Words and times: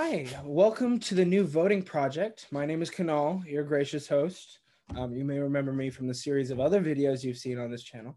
Hi, 0.00 0.28
welcome 0.44 1.00
to 1.00 1.16
the 1.16 1.24
new 1.24 1.42
voting 1.42 1.82
project. 1.82 2.46
My 2.52 2.64
name 2.64 2.82
is 2.82 2.88
Kunal, 2.88 3.44
your 3.44 3.64
gracious 3.64 4.06
host. 4.06 4.60
Um, 4.94 5.12
you 5.12 5.24
may 5.24 5.40
remember 5.40 5.72
me 5.72 5.90
from 5.90 6.06
the 6.06 6.14
series 6.14 6.52
of 6.52 6.60
other 6.60 6.80
videos 6.80 7.24
you've 7.24 7.36
seen 7.36 7.58
on 7.58 7.68
this 7.68 7.82
channel. 7.82 8.16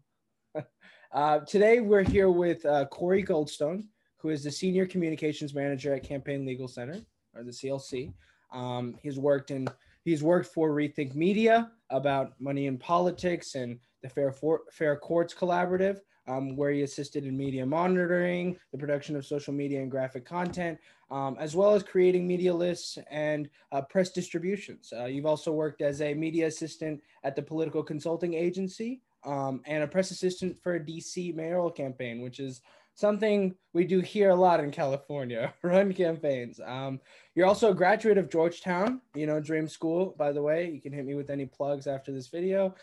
uh, 1.12 1.40
today, 1.40 1.80
we're 1.80 2.04
here 2.04 2.30
with 2.30 2.64
uh, 2.66 2.84
Corey 2.84 3.24
Goldstone, 3.24 3.86
who 4.18 4.28
is 4.28 4.44
the 4.44 4.50
Senior 4.52 4.86
Communications 4.86 5.54
Manager 5.54 5.92
at 5.92 6.04
Campaign 6.04 6.46
Legal 6.46 6.68
Center, 6.68 7.00
or 7.34 7.42
the 7.42 7.50
CLC. 7.50 8.12
Um, 8.52 8.94
he's 9.02 9.18
worked 9.18 9.50
in 9.50 9.66
he's 10.04 10.22
worked 10.22 10.54
for 10.54 10.70
Rethink 10.70 11.16
Media 11.16 11.72
about 11.90 12.40
money 12.40 12.66
in 12.66 12.78
politics 12.78 13.56
and 13.56 13.80
the 14.04 14.08
Fair 14.08 14.30
for, 14.30 14.60
Fair 14.70 14.94
Courts 14.94 15.34
Collaborative, 15.34 15.98
um, 16.26 16.56
where 16.56 16.70
he 16.70 16.82
assisted 16.82 17.24
in 17.24 17.36
media 17.36 17.64
monitoring, 17.64 18.56
the 18.72 18.78
production 18.78 19.16
of 19.16 19.26
social 19.26 19.52
media 19.52 19.80
and 19.80 19.90
graphic 19.90 20.24
content, 20.24 20.78
um, 21.10 21.36
as 21.38 21.54
well 21.54 21.74
as 21.74 21.82
creating 21.82 22.26
media 22.26 22.52
lists 22.52 22.98
and 23.10 23.48
uh, 23.72 23.82
press 23.82 24.10
distributions. 24.10 24.92
Uh, 24.96 25.04
you've 25.04 25.26
also 25.26 25.52
worked 25.52 25.82
as 25.82 26.00
a 26.00 26.14
media 26.14 26.46
assistant 26.46 27.00
at 27.24 27.36
the 27.36 27.42
political 27.42 27.82
consulting 27.82 28.34
agency 28.34 29.00
um, 29.24 29.60
and 29.66 29.82
a 29.82 29.86
press 29.86 30.10
assistant 30.10 30.56
for 30.62 30.74
a 30.74 30.80
DC 30.80 31.34
mayoral 31.34 31.70
campaign, 31.70 32.22
which 32.22 32.40
is 32.40 32.62
something 32.94 33.54
we 33.72 33.84
do 33.84 34.00
here 34.00 34.30
a 34.30 34.34
lot 34.34 34.60
in 34.60 34.70
California, 34.70 35.52
run 35.62 35.92
campaigns. 35.92 36.60
Um, 36.64 37.00
you're 37.34 37.46
also 37.46 37.70
a 37.70 37.74
graduate 37.74 38.18
of 38.18 38.30
Georgetown, 38.30 39.00
you 39.14 39.26
know, 39.26 39.40
Dream 39.40 39.68
School, 39.68 40.14
by 40.18 40.32
the 40.32 40.42
way. 40.42 40.70
You 40.70 40.80
can 40.80 40.92
hit 40.92 41.04
me 41.04 41.14
with 41.14 41.30
any 41.30 41.46
plugs 41.46 41.86
after 41.86 42.12
this 42.12 42.28
video. 42.28 42.74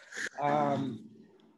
Um, 0.41 0.99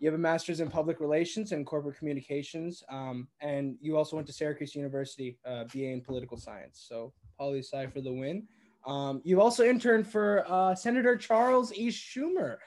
you 0.01 0.07
have 0.07 0.15
a 0.15 0.21
master's 0.21 0.61
in 0.61 0.67
public 0.67 0.99
relations 0.99 1.51
and 1.51 1.63
corporate 1.63 1.95
communications, 1.95 2.83
um, 2.89 3.27
and 3.39 3.75
you 3.79 3.95
also 3.95 4.15
went 4.15 4.27
to 4.27 4.33
Syracuse 4.33 4.73
University, 4.73 5.37
uh, 5.45 5.65
BA 5.65 5.91
in 5.91 6.01
political 6.01 6.37
science. 6.37 6.83
So 6.89 7.13
poli 7.37 7.59
sci 7.59 7.85
for 7.85 8.01
the 8.01 8.11
win. 8.11 8.47
Um, 8.87 9.21
you 9.23 9.39
also 9.39 9.63
interned 9.63 10.07
for 10.07 10.43
uh, 10.47 10.73
Senator 10.73 11.15
Charles 11.15 11.71
E. 11.73 11.89
Schumer, 11.89 12.57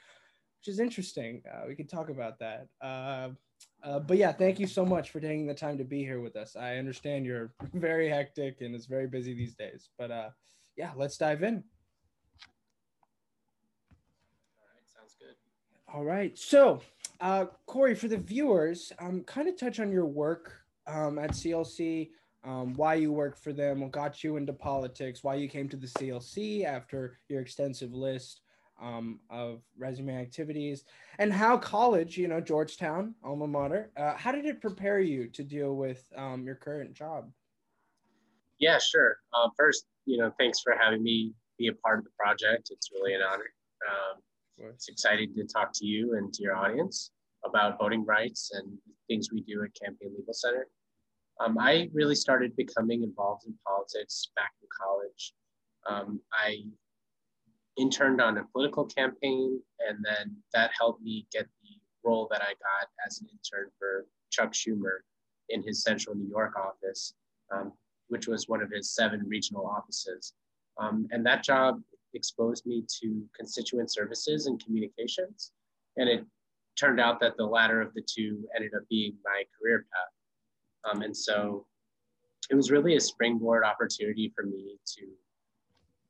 which 0.61 0.69
is 0.69 0.79
interesting. 0.79 1.43
Uh, 1.53 1.65
we 1.67 1.75
could 1.75 1.89
talk 1.89 2.09
about 2.09 2.39
that. 2.39 2.69
Uh, 2.81 3.31
uh, 3.83 3.99
but 3.99 4.17
yeah, 4.17 4.31
thank 4.31 4.61
you 4.61 4.69
so 4.69 4.87
much 4.87 5.11
for 5.11 5.19
taking 5.19 5.45
the 5.45 5.55
time 5.55 5.77
to 5.79 5.85
be 5.85 6.05
here 6.05 6.21
with 6.21 6.37
us. 6.37 6.55
I 6.55 6.77
understand 6.77 7.27
you're 7.27 7.53
very 7.75 8.09
hectic 8.09 8.61
and 8.61 8.77
it's 8.77 8.87
very 8.87 9.09
busy 9.09 9.35
these 9.35 9.57
days. 9.57 9.91
But 9.99 10.13
uh, 10.13 10.29
yeah, 10.77 10.93
let's 10.95 11.17
dive 11.17 11.43
in. 11.43 11.65
All 14.57 14.69
right, 14.73 14.87
sounds 14.97 15.17
good. 15.19 15.35
All 15.93 16.05
right. 16.05 16.39
So 16.39 16.81
uh, 17.21 17.47
Corey, 17.67 17.95
for 17.95 18.09
the 18.09 18.19
viewers, 18.19 18.93
um, 18.99 19.23
kind 19.25 19.49
of 19.49 19.59
touch 19.59 19.81
on 19.81 19.91
your 19.91 20.07
work 20.07 20.53
um, 20.87 21.19
at 21.19 21.31
CLC, 21.31 22.11
um, 22.45 22.75
why 22.75 22.95
you 22.95 23.13
work 23.13 23.39
for 23.39 23.53
them, 23.53 23.81
what 23.81 23.93
got 23.93 24.23
you 24.23 24.37
into 24.37 24.53
politics, 24.53 25.25
why 25.25 25.35
you 25.35 25.49
came 25.49 25.69
to 25.69 25.77
the 25.77 25.87
CLC 25.87 26.65
after 26.65 27.19
your 27.29 27.41
extensive 27.41 27.93
list 27.93 28.43
um, 28.81 29.21
of 29.31 29.63
resume 29.79 30.17
activities, 30.17 30.85
and 31.19 31.33
how 31.33 31.57
college, 31.57 32.19
you 32.19 32.29
know, 32.29 32.41
Georgetown, 32.41 33.15
alma 33.25 33.47
mater, 33.47 33.91
uh, 33.97 34.15
how 34.15 34.33
did 34.33 34.45
it 34.45 34.61
prepare 34.61 35.01
you 35.01 35.29
to 35.29 35.43
deal 35.43 35.77
with 35.77 36.05
um, 36.17 36.45
your 36.45 36.57
current 36.57 36.93
job? 36.93 37.31
Yeah, 38.59 38.79
sure. 38.79 39.17
Uh, 39.33 39.49
first, 39.57 39.87
you 40.05 40.19
know, 40.19 40.33
thanks 40.39 40.61
for 40.61 40.75
having 40.79 41.03
me 41.03 41.33
be 41.59 41.69
a 41.69 41.73
part 41.73 41.99
of 41.99 42.05
the 42.05 42.11
project. 42.19 42.71
It's 42.71 42.91
really 42.93 43.15
an 43.15 43.21
honor. 43.23 43.51
Um, 43.89 44.21
it's 44.59 44.89
exciting 44.89 45.35
to 45.35 45.45
talk 45.45 45.73
to 45.75 45.87
you 45.87 46.17
and 46.17 46.33
to 46.33 46.43
your 46.43 46.57
audience 46.57 47.11
about 47.45 47.79
voting 47.79 48.05
rights 48.05 48.53
and 48.55 48.79
things 49.09 49.29
we 49.33 49.43
do 49.43 49.63
at 49.65 49.75
Campaign 49.75 50.15
Legal 50.17 50.33
Center. 50.33 50.67
Um, 51.41 51.59
I 51.59 51.91
really 51.93 52.15
started 52.15 52.55
becoming 52.57 53.03
involved 53.03 53.47
in 53.47 53.55
politics 53.67 54.31
back 54.37 54.53
in 54.63 54.69
college. 54.71 55.35
Um, 55.89 56.21
I 56.33 56.65
interned 57.77 58.21
on 58.21 58.39
a 58.39 58.45
political 58.53 58.85
campaign, 58.85 59.61
and 59.89 59.99
then 60.05 60.37
that 60.53 60.71
helped 60.79 61.03
me 61.03 61.27
get 61.33 61.47
the 61.63 62.09
role 62.09 62.29
that 62.31 62.41
I 62.41 62.53
got 62.53 62.89
as 63.07 63.21
an 63.21 63.29
intern 63.33 63.71
for 63.79 64.07
Chuck 64.31 64.53
Schumer 64.53 64.99
in 65.49 65.63
his 65.63 65.83
Central 65.83 66.15
New 66.15 66.29
York 66.29 66.55
office, 66.57 67.15
um, 67.53 67.73
which 68.09 68.29
was 68.29 68.49
one 68.49 68.63
of 68.63 68.71
his 68.71 68.95
seven 68.95 69.25
regional 69.27 69.67
offices. 69.67 70.35
Um, 70.79 71.07
and 71.11 71.27
that 71.27 71.43
job 71.43 71.81
exposed 72.15 72.67
me 72.67 72.85
to 73.01 73.23
constituent 73.37 73.93
services 73.93 74.47
and 74.47 74.63
communications. 74.65 75.53
And 75.97 76.09
it 76.09 76.25
turned 76.79 77.01
out 77.01 77.21
that 77.21 77.37
the 77.37 77.47
latter 77.47 77.81
of 77.81 77.95
the 77.95 78.03
two 78.03 78.47
ended 78.57 78.73
up 78.75 78.83
being 78.89 79.15
my 79.25 79.45
career 79.61 79.87
path. 79.93 80.93
Um, 80.93 81.03
and 81.03 81.17
so 81.17 81.67
it 82.51 82.55
was 82.55 82.71
really 82.71 82.97
a 82.97 83.01
springboard 83.01 83.65
opportunity 83.65 84.33
for 84.35 84.45
me 84.45 84.77
to 84.97 85.07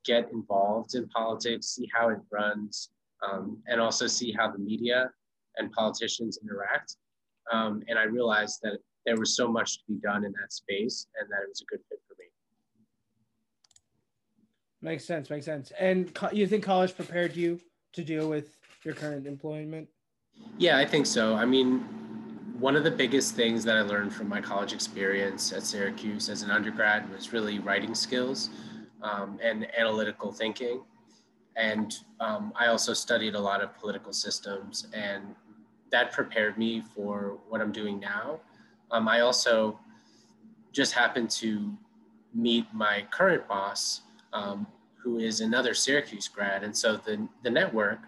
get 0.03 0.31
involved 0.31 0.95
in 0.95 1.07
politics, 1.09 1.67
see 1.67 1.89
how 1.93 2.09
it 2.09 2.19
runs, 2.31 2.89
um, 3.27 3.57
and 3.67 3.79
also 3.79 4.07
see 4.07 4.31
how 4.31 4.51
the 4.51 4.59
media 4.59 5.09
and 5.57 5.71
politicians 5.71 6.39
interact. 6.41 6.97
Um, 7.51 7.83
and 7.87 7.97
I 7.97 8.03
realized 8.03 8.59
that 8.63 8.79
there 9.05 9.17
was 9.17 9.35
so 9.35 9.47
much 9.47 9.77
to 9.77 9.83
be 9.87 9.99
done 10.01 10.25
in 10.25 10.31
that 10.33 10.51
space 10.51 11.07
and 11.19 11.29
that 11.29 11.43
it 11.43 11.49
was 11.49 11.61
a 11.61 11.65
good 11.65 11.81
fit 11.89 11.99
for. 12.07 12.14
Makes 14.85 15.05
sense. 15.05 15.31
Makes 15.31 15.45
sense. 15.47 15.71
And 15.79 16.13
co- 16.13 16.29
you 16.31 16.45
think 16.45 16.63
college 16.63 16.95
prepared 16.95 17.35
you 17.35 17.59
to 17.93 18.03
deal 18.03 18.29
with 18.29 18.55
your 18.83 18.93
current 18.93 19.25
employment? 19.25 19.87
Yeah, 20.59 20.77
I 20.77 20.85
think 20.85 21.07
so. 21.07 21.33
I 21.33 21.43
mean, 21.43 21.79
one 22.59 22.75
of 22.75 22.83
the 22.83 22.91
biggest 22.91 23.33
things 23.35 23.63
that 23.63 23.77
I 23.77 23.81
learned 23.81 24.13
from 24.13 24.29
my 24.29 24.39
college 24.39 24.73
experience 24.73 25.51
at 25.51 25.63
Syracuse 25.63 26.29
as 26.29 26.43
an 26.43 26.51
undergrad 26.51 27.09
was 27.09 27.33
really 27.33 27.57
writing 27.57 27.95
skills 27.95 28.51
um, 29.01 29.39
and 29.41 29.67
analytical 29.75 30.31
thinking. 30.31 30.83
And 31.55 31.91
um, 32.19 32.53
I 32.55 32.67
also 32.67 32.93
studied 32.93 33.33
a 33.33 33.39
lot 33.39 33.63
of 33.63 33.75
political 33.79 34.13
systems, 34.13 34.85
and 34.93 35.33
that 35.89 36.11
prepared 36.11 36.59
me 36.59 36.83
for 36.93 37.39
what 37.49 37.59
I'm 37.59 37.71
doing 37.71 37.99
now. 37.99 38.39
Um, 38.91 39.07
I 39.07 39.21
also 39.21 39.79
just 40.73 40.93
happened 40.93 41.31
to 41.31 41.75
meet 42.35 42.67
my 42.71 43.07
current 43.09 43.47
boss, 43.47 44.01
um, 44.31 44.67
who 45.05 45.19
is 45.19 45.39
another 45.39 45.75
Syracuse 45.75 46.27
grad. 46.27 46.63
And 46.63 46.75
so 46.75 46.97
the, 46.97 47.29
the 47.43 47.49
network 47.51 47.99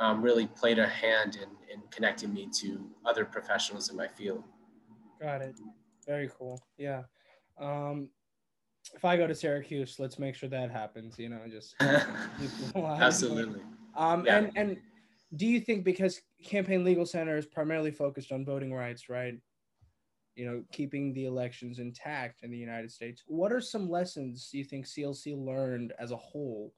um, 0.00 0.20
really 0.20 0.48
played 0.48 0.80
a 0.80 0.88
hand 0.88 1.36
in, 1.36 1.48
in 1.72 1.80
connecting 1.92 2.34
me 2.34 2.48
to 2.60 2.84
other 3.06 3.24
professionals 3.24 3.90
in 3.90 3.96
my 3.96 4.08
field. 4.08 4.42
Got 5.20 5.42
it. 5.42 5.54
Very 6.04 6.28
cool. 6.36 6.60
Yeah. 6.76 7.04
Um, 7.60 8.08
if 8.92 9.04
I 9.04 9.16
go 9.16 9.28
to 9.28 9.34
Syracuse, 9.36 10.00
let's 10.00 10.18
make 10.18 10.34
sure 10.34 10.48
that 10.48 10.72
happens. 10.72 11.16
You 11.16 11.28
know, 11.28 11.42
just 11.48 11.76
absolutely. 12.74 13.60
Um, 13.96 14.26
yeah. 14.26 14.38
and 14.38 14.52
and 14.56 14.76
do 15.36 15.46
you 15.46 15.60
think 15.60 15.84
because 15.84 16.20
Campaign 16.44 16.82
Legal 16.82 17.06
Center 17.06 17.36
is 17.36 17.46
primarily 17.46 17.92
focused 17.92 18.32
on 18.32 18.44
voting 18.44 18.74
rights, 18.74 19.08
right? 19.08 19.34
You 20.34 20.46
know, 20.46 20.64
keeping 20.72 21.12
the 21.12 21.26
elections 21.26 21.78
intact 21.78 22.42
in 22.42 22.50
the 22.50 22.56
United 22.56 22.90
States. 22.90 23.22
What 23.26 23.52
are 23.52 23.60
some 23.60 23.90
lessons 23.90 24.48
you 24.52 24.64
think 24.64 24.86
CLC 24.86 25.36
learned 25.36 25.92
as 25.98 26.10
a 26.10 26.16
whole 26.16 26.72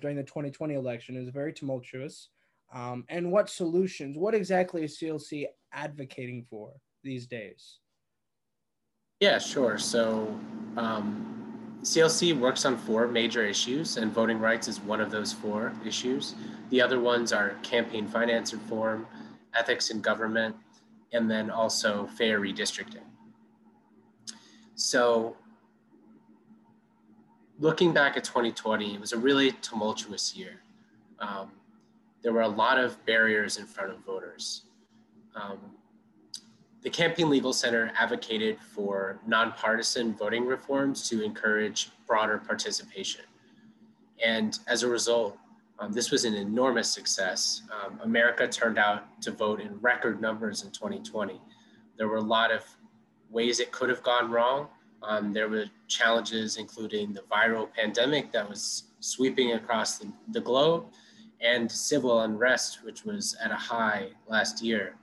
during 0.00 0.16
the 0.16 0.22
2020 0.22 0.74
election? 0.74 1.16
It 1.16 1.20
was 1.20 1.30
very 1.30 1.52
tumultuous. 1.52 2.28
Um, 2.72 3.04
and 3.08 3.30
what 3.30 3.50
solutions, 3.50 4.16
what 4.16 4.34
exactly 4.34 4.84
is 4.84 4.98
CLC 4.98 5.46
advocating 5.72 6.46
for 6.48 6.72
these 7.02 7.26
days? 7.26 7.78
Yeah, 9.20 9.38
sure. 9.38 9.78
So 9.78 10.38
um, 10.76 11.32
CLC 11.82 12.38
works 12.38 12.64
on 12.64 12.76
four 12.76 13.06
major 13.08 13.44
issues, 13.44 13.96
and 13.96 14.12
voting 14.12 14.38
rights 14.38 14.68
is 14.68 14.80
one 14.80 15.00
of 15.00 15.10
those 15.10 15.32
four 15.32 15.72
issues. 15.84 16.34
The 16.70 16.80
other 16.80 17.00
ones 17.00 17.32
are 17.32 17.56
campaign 17.62 18.06
finance 18.06 18.52
reform, 18.52 19.06
ethics 19.54 19.90
in 19.90 20.00
government, 20.00 20.56
and 21.12 21.30
then 21.30 21.50
also 21.50 22.06
fair 22.06 22.40
redistricting. 22.40 23.04
So 24.74 25.36
looking 27.58 27.92
back 27.92 28.16
at 28.16 28.24
2020, 28.24 28.94
it 28.94 29.00
was 29.00 29.12
a 29.12 29.18
really 29.18 29.52
tumultuous 29.52 30.34
year. 30.34 30.62
Um, 31.18 31.52
there 32.22 32.32
were 32.32 32.42
a 32.42 32.48
lot 32.48 32.78
of 32.78 33.04
barriers 33.04 33.58
in 33.58 33.66
front 33.66 33.90
of 33.92 33.98
voters. 33.98 34.62
Um, 35.34 35.58
the 36.82 36.90
Campaign 36.90 37.30
Legal 37.30 37.52
Center 37.52 37.92
advocated 37.96 38.58
for 38.58 39.20
nonpartisan 39.26 40.14
voting 40.14 40.46
reforms 40.46 41.08
to 41.08 41.22
encourage 41.22 41.90
broader 42.06 42.38
participation. 42.38 43.22
And 44.24 44.58
as 44.66 44.82
a 44.82 44.88
result, 44.88 45.38
um, 45.78 45.92
this 45.92 46.10
was 46.10 46.24
an 46.24 46.34
enormous 46.34 46.92
success. 46.92 47.62
Um, 47.72 47.98
America 48.02 48.46
turned 48.46 48.78
out 48.78 49.20
to 49.22 49.30
vote 49.32 49.60
in 49.60 49.80
record 49.80 50.20
numbers 50.20 50.62
in 50.62 50.70
2020. 50.70 51.40
There 51.96 52.08
were 52.08 52.16
a 52.16 52.20
lot 52.22 52.52
of 52.52 52.64
ways 53.30 53.60
it 53.60 53.72
could 53.72 53.88
have 53.88 54.02
gone 54.02 54.30
wrong. 54.30 54.68
Um, 55.02 55.32
there 55.32 55.48
were 55.48 55.64
challenges, 55.88 56.56
including 56.56 57.12
the 57.12 57.22
viral 57.22 57.72
pandemic 57.72 58.30
that 58.32 58.48
was 58.48 58.84
sweeping 59.00 59.52
across 59.52 59.98
the, 59.98 60.12
the 60.30 60.40
globe 60.40 60.86
and 61.40 61.70
civil 61.70 62.20
unrest, 62.20 62.84
which 62.84 63.04
was 63.04 63.36
at 63.42 63.50
a 63.50 63.56
high 63.56 64.10
last 64.28 64.62
year. 64.62 64.94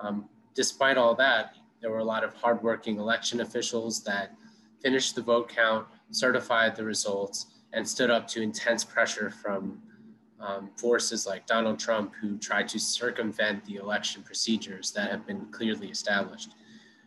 Um, 0.00 0.28
despite 0.54 0.96
all 0.96 1.14
that, 1.16 1.56
there 1.80 1.90
were 1.90 1.98
a 1.98 2.04
lot 2.04 2.24
of 2.24 2.32
hardworking 2.34 2.98
election 2.98 3.40
officials 3.40 4.02
that 4.04 4.34
finished 4.80 5.14
the 5.14 5.22
vote 5.22 5.48
count, 5.48 5.86
certified 6.10 6.74
the 6.74 6.84
results, 6.84 7.46
and 7.72 7.86
stood 7.86 8.10
up 8.10 8.26
to 8.28 8.42
intense 8.42 8.84
pressure 8.84 9.30
from 9.30 9.82
um, 10.42 10.70
forces 10.76 11.26
like 11.26 11.46
Donald 11.46 11.78
Trump, 11.78 12.12
who 12.20 12.36
tried 12.38 12.68
to 12.68 12.78
circumvent 12.78 13.64
the 13.64 13.76
election 13.76 14.22
procedures 14.22 14.90
that 14.92 15.10
have 15.10 15.26
been 15.26 15.46
clearly 15.46 15.88
established. 15.88 16.54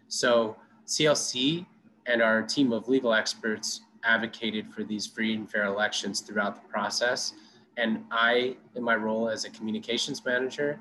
So, 0.07 0.55
CLC 0.87 1.65
and 2.05 2.21
our 2.21 2.43
team 2.43 2.71
of 2.71 2.87
legal 2.87 3.13
experts 3.13 3.81
advocated 4.03 4.71
for 4.71 4.83
these 4.83 5.07
free 5.07 5.33
and 5.33 5.49
fair 5.49 5.65
elections 5.65 6.21
throughout 6.21 6.55
the 6.55 6.67
process. 6.69 7.33
And 7.77 8.03
I, 8.11 8.55
in 8.75 8.83
my 8.83 8.95
role 8.95 9.29
as 9.29 9.45
a 9.45 9.49
communications 9.49 10.23
manager, 10.23 10.79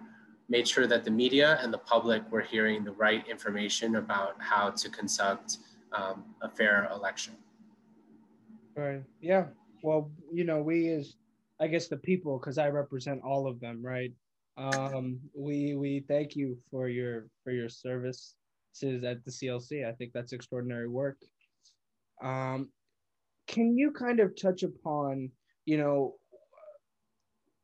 made 0.48 0.68
sure 0.68 0.86
that 0.86 1.04
the 1.04 1.10
media 1.10 1.58
and 1.62 1.72
the 1.72 1.78
public 1.78 2.30
were 2.30 2.42
hearing 2.42 2.84
the 2.84 2.92
right 2.92 3.26
information 3.26 3.96
about 3.96 4.34
how 4.38 4.70
to 4.70 4.88
conduct 4.90 5.58
um, 5.92 6.24
a 6.42 6.48
fair 6.48 6.88
election. 6.92 7.34
Right. 8.76 9.02
Yeah. 9.20 9.46
Well, 9.82 10.10
you 10.32 10.44
know, 10.44 10.60
we 10.60 10.90
as 10.90 11.16
I 11.60 11.68
guess 11.68 11.88
the 11.88 11.96
people, 11.96 12.38
because 12.38 12.58
I 12.58 12.68
represent 12.68 13.22
all 13.22 13.46
of 13.46 13.60
them, 13.60 13.84
right? 13.84 14.12
Um, 14.56 15.18
we 15.34 15.74
we 15.74 16.04
thank 16.06 16.36
you 16.36 16.56
for 16.70 16.88
your 16.88 17.26
for 17.42 17.50
your 17.50 17.68
services 17.68 18.34
at 18.82 19.24
the 19.24 19.30
CLC. 19.30 19.86
I 19.86 19.92
think 19.92 20.12
that's 20.12 20.32
extraordinary 20.32 20.88
work. 20.88 21.18
Um, 22.22 22.70
can 23.46 23.76
you 23.76 23.90
kind 23.90 24.20
of 24.20 24.40
touch 24.40 24.62
upon, 24.62 25.30
you 25.64 25.76
know, 25.76 26.14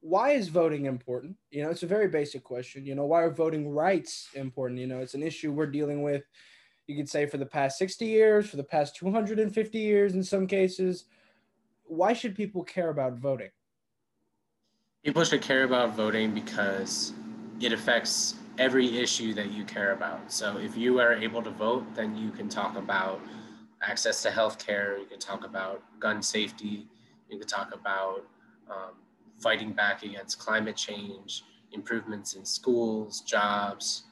why 0.00 0.32
is 0.32 0.48
voting 0.48 0.86
important? 0.86 1.36
You 1.50 1.62
know, 1.62 1.70
it's 1.70 1.82
a 1.82 1.86
very 1.86 2.08
basic 2.08 2.42
question. 2.42 2.84
You 2.86 2.94
know, 2.94 3.04
why 3.04 3.22
are 3.22 3.30
voting 3.30 3.68
rights 3.68 4.28
important? 4.34 4.80
You 4.80 4.86
know, 4.86 5.00
it's 5.00 5.14
an 5.14 5.22
issue 5.22 5.52
we're 5.52 5.66
dealing 5.66 6.02
with. 6.02 6.22
You 6.86 6.96
could 6.96 7.08
say 7.08 7.26
for 7.26 7.36
the 7.36 7.46
past 7.46 7.78
60 7.78 8.04
years, 8.04 8.48
for 8.48 8.56
the 8.56 8.64
past 8.64 8.96
250 8.96 9.78
years 9.78 10.14
in 10.14 10.24
some 10.24 10.46
cases. 10.46 11.04
Why 11.84 12.12
should 12.12 12.34
people 12.34 12.64
care 12.64 12.90
about 12.90 13.18
voting? 13.18 13.50
People 15.02 15.24
should 15.24 15.40
care 15.40 15.64
about 15.64 15.96
voting 15.96 16.34
because 16.34 17.14
it 17.58 17.72
affects 17.72 18.34
every 18.58 18.98
issue 18.98 19.32
that 19.32 19.50
you 19.50 19.64
care 19.64 19.92
about. 19.92 20.30
So 20.30 20.58
if 20.58 20.76
you 20.76 21.00
are 21.00 21.14
able 21.14 21.42
to 21.42 21.50
vote, 21.50 21.94
then 21.94 22.14
you 22.14 22.30
can 22.30 22.50
talk 22.50 22.76
about 22.76 23.18
access 23.80 24.22
to 24.24 24.30
health 24.30 24.64
care, 24.64 24.98
you 24.98 25.06
can 25.06 25.18
talk 25.18 25.46
about 25.46 25.82
gun 26.00 26.22
safety, 26.22 26.86
you 27.30 27.38
can 27.38 27.48
talk 27.48 27.72
about 27.72 28.26
um, 28.70 28.92
fighting 29.38 29.72
back 29.72 30.02
against 30.02 30.38
climate 30.38 30.76
change, 30.76 31.44
improvements 31.72 32.34
in 32.34 32.44
schools, 32.44 33.22
jobs, 33.22 34.02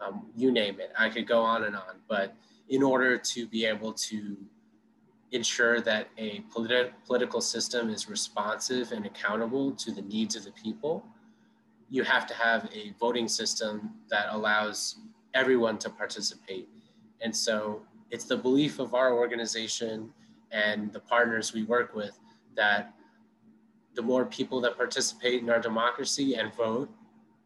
um, 0.00 0.26
you 0.36 0.52
name 0.52 0.78
it. 0.78 0.92
I 0.96 1.08
could 1.08 1.26
go 1.26 1.40
on 1.40 1.64
and 1.64 1.74
on. 1.74 1.96
But 2.08 2.36
in 2.68 2.84
order 2.84 3.18
to 3.18 3.48
be 3.48 3.66
able 3.66 3.92
to 3.94 4.36
ensure 5.32 5.80
that 5.80 6.08
a 6.18 6.40
politi- 6.54 6.90
political 7.04 7.40
system 7.40 7.90
is 7.90 8.08
responsive 8.08 8.92
and 8.92 9.06
accountable 9.06 9.72
to 9.72 9.90
the 9.90 10.02
needs 10.02 10.36
of 10.36 10.44
the 10.44 10.52
people, 10.52 11.04
you 11.90 12.02
have 12.02 12.26
to 12.26 12.34
have 12.34 12.68
a 12.72 12.94
voting 12.98 13.28
system 13.28 13.90
that 14.08 14.26
allows 14.30 14.96
everyone 15.34 15.78
to 15.78 15.90
participate. 15.90 16.68
And 17.20 17.34
so 17.34 17.82
it's 18.10 18.24
the 18.24 18.36
belief 18.36 18.78
of 18.78 18.94
our 18.94 19.14
organization 19.14 20.10
and 20.50 20.92
the 20.92 21.00
partners 21.00 21.52
we 21.52 21.64
work 21.64 21.94
with 21.94 22.18
that 22.56 22.92
the 23.94 24.02
more 24.02 24.24
people 24.24 24.60
that 24.60 24.76
participate 24.76 25.42
in 25.42 25.50
our 25.50 25.60
democracy 25.60 26.34
and 26.34 26.54
vote, 26.54 26.90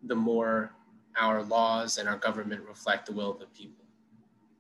the 0.05 0.15
more 0.15 0.73
our 1.17 1.43
laws 1.43 1.99
and 1.99 2.09
our 2.09 2.17
government 2.17 2.63
reflect 2.69 3.07
the 3.07 3.13
will 3.13 3.31
of 3.31 3.39
the 3.39 3.47
people. 3.47 3.85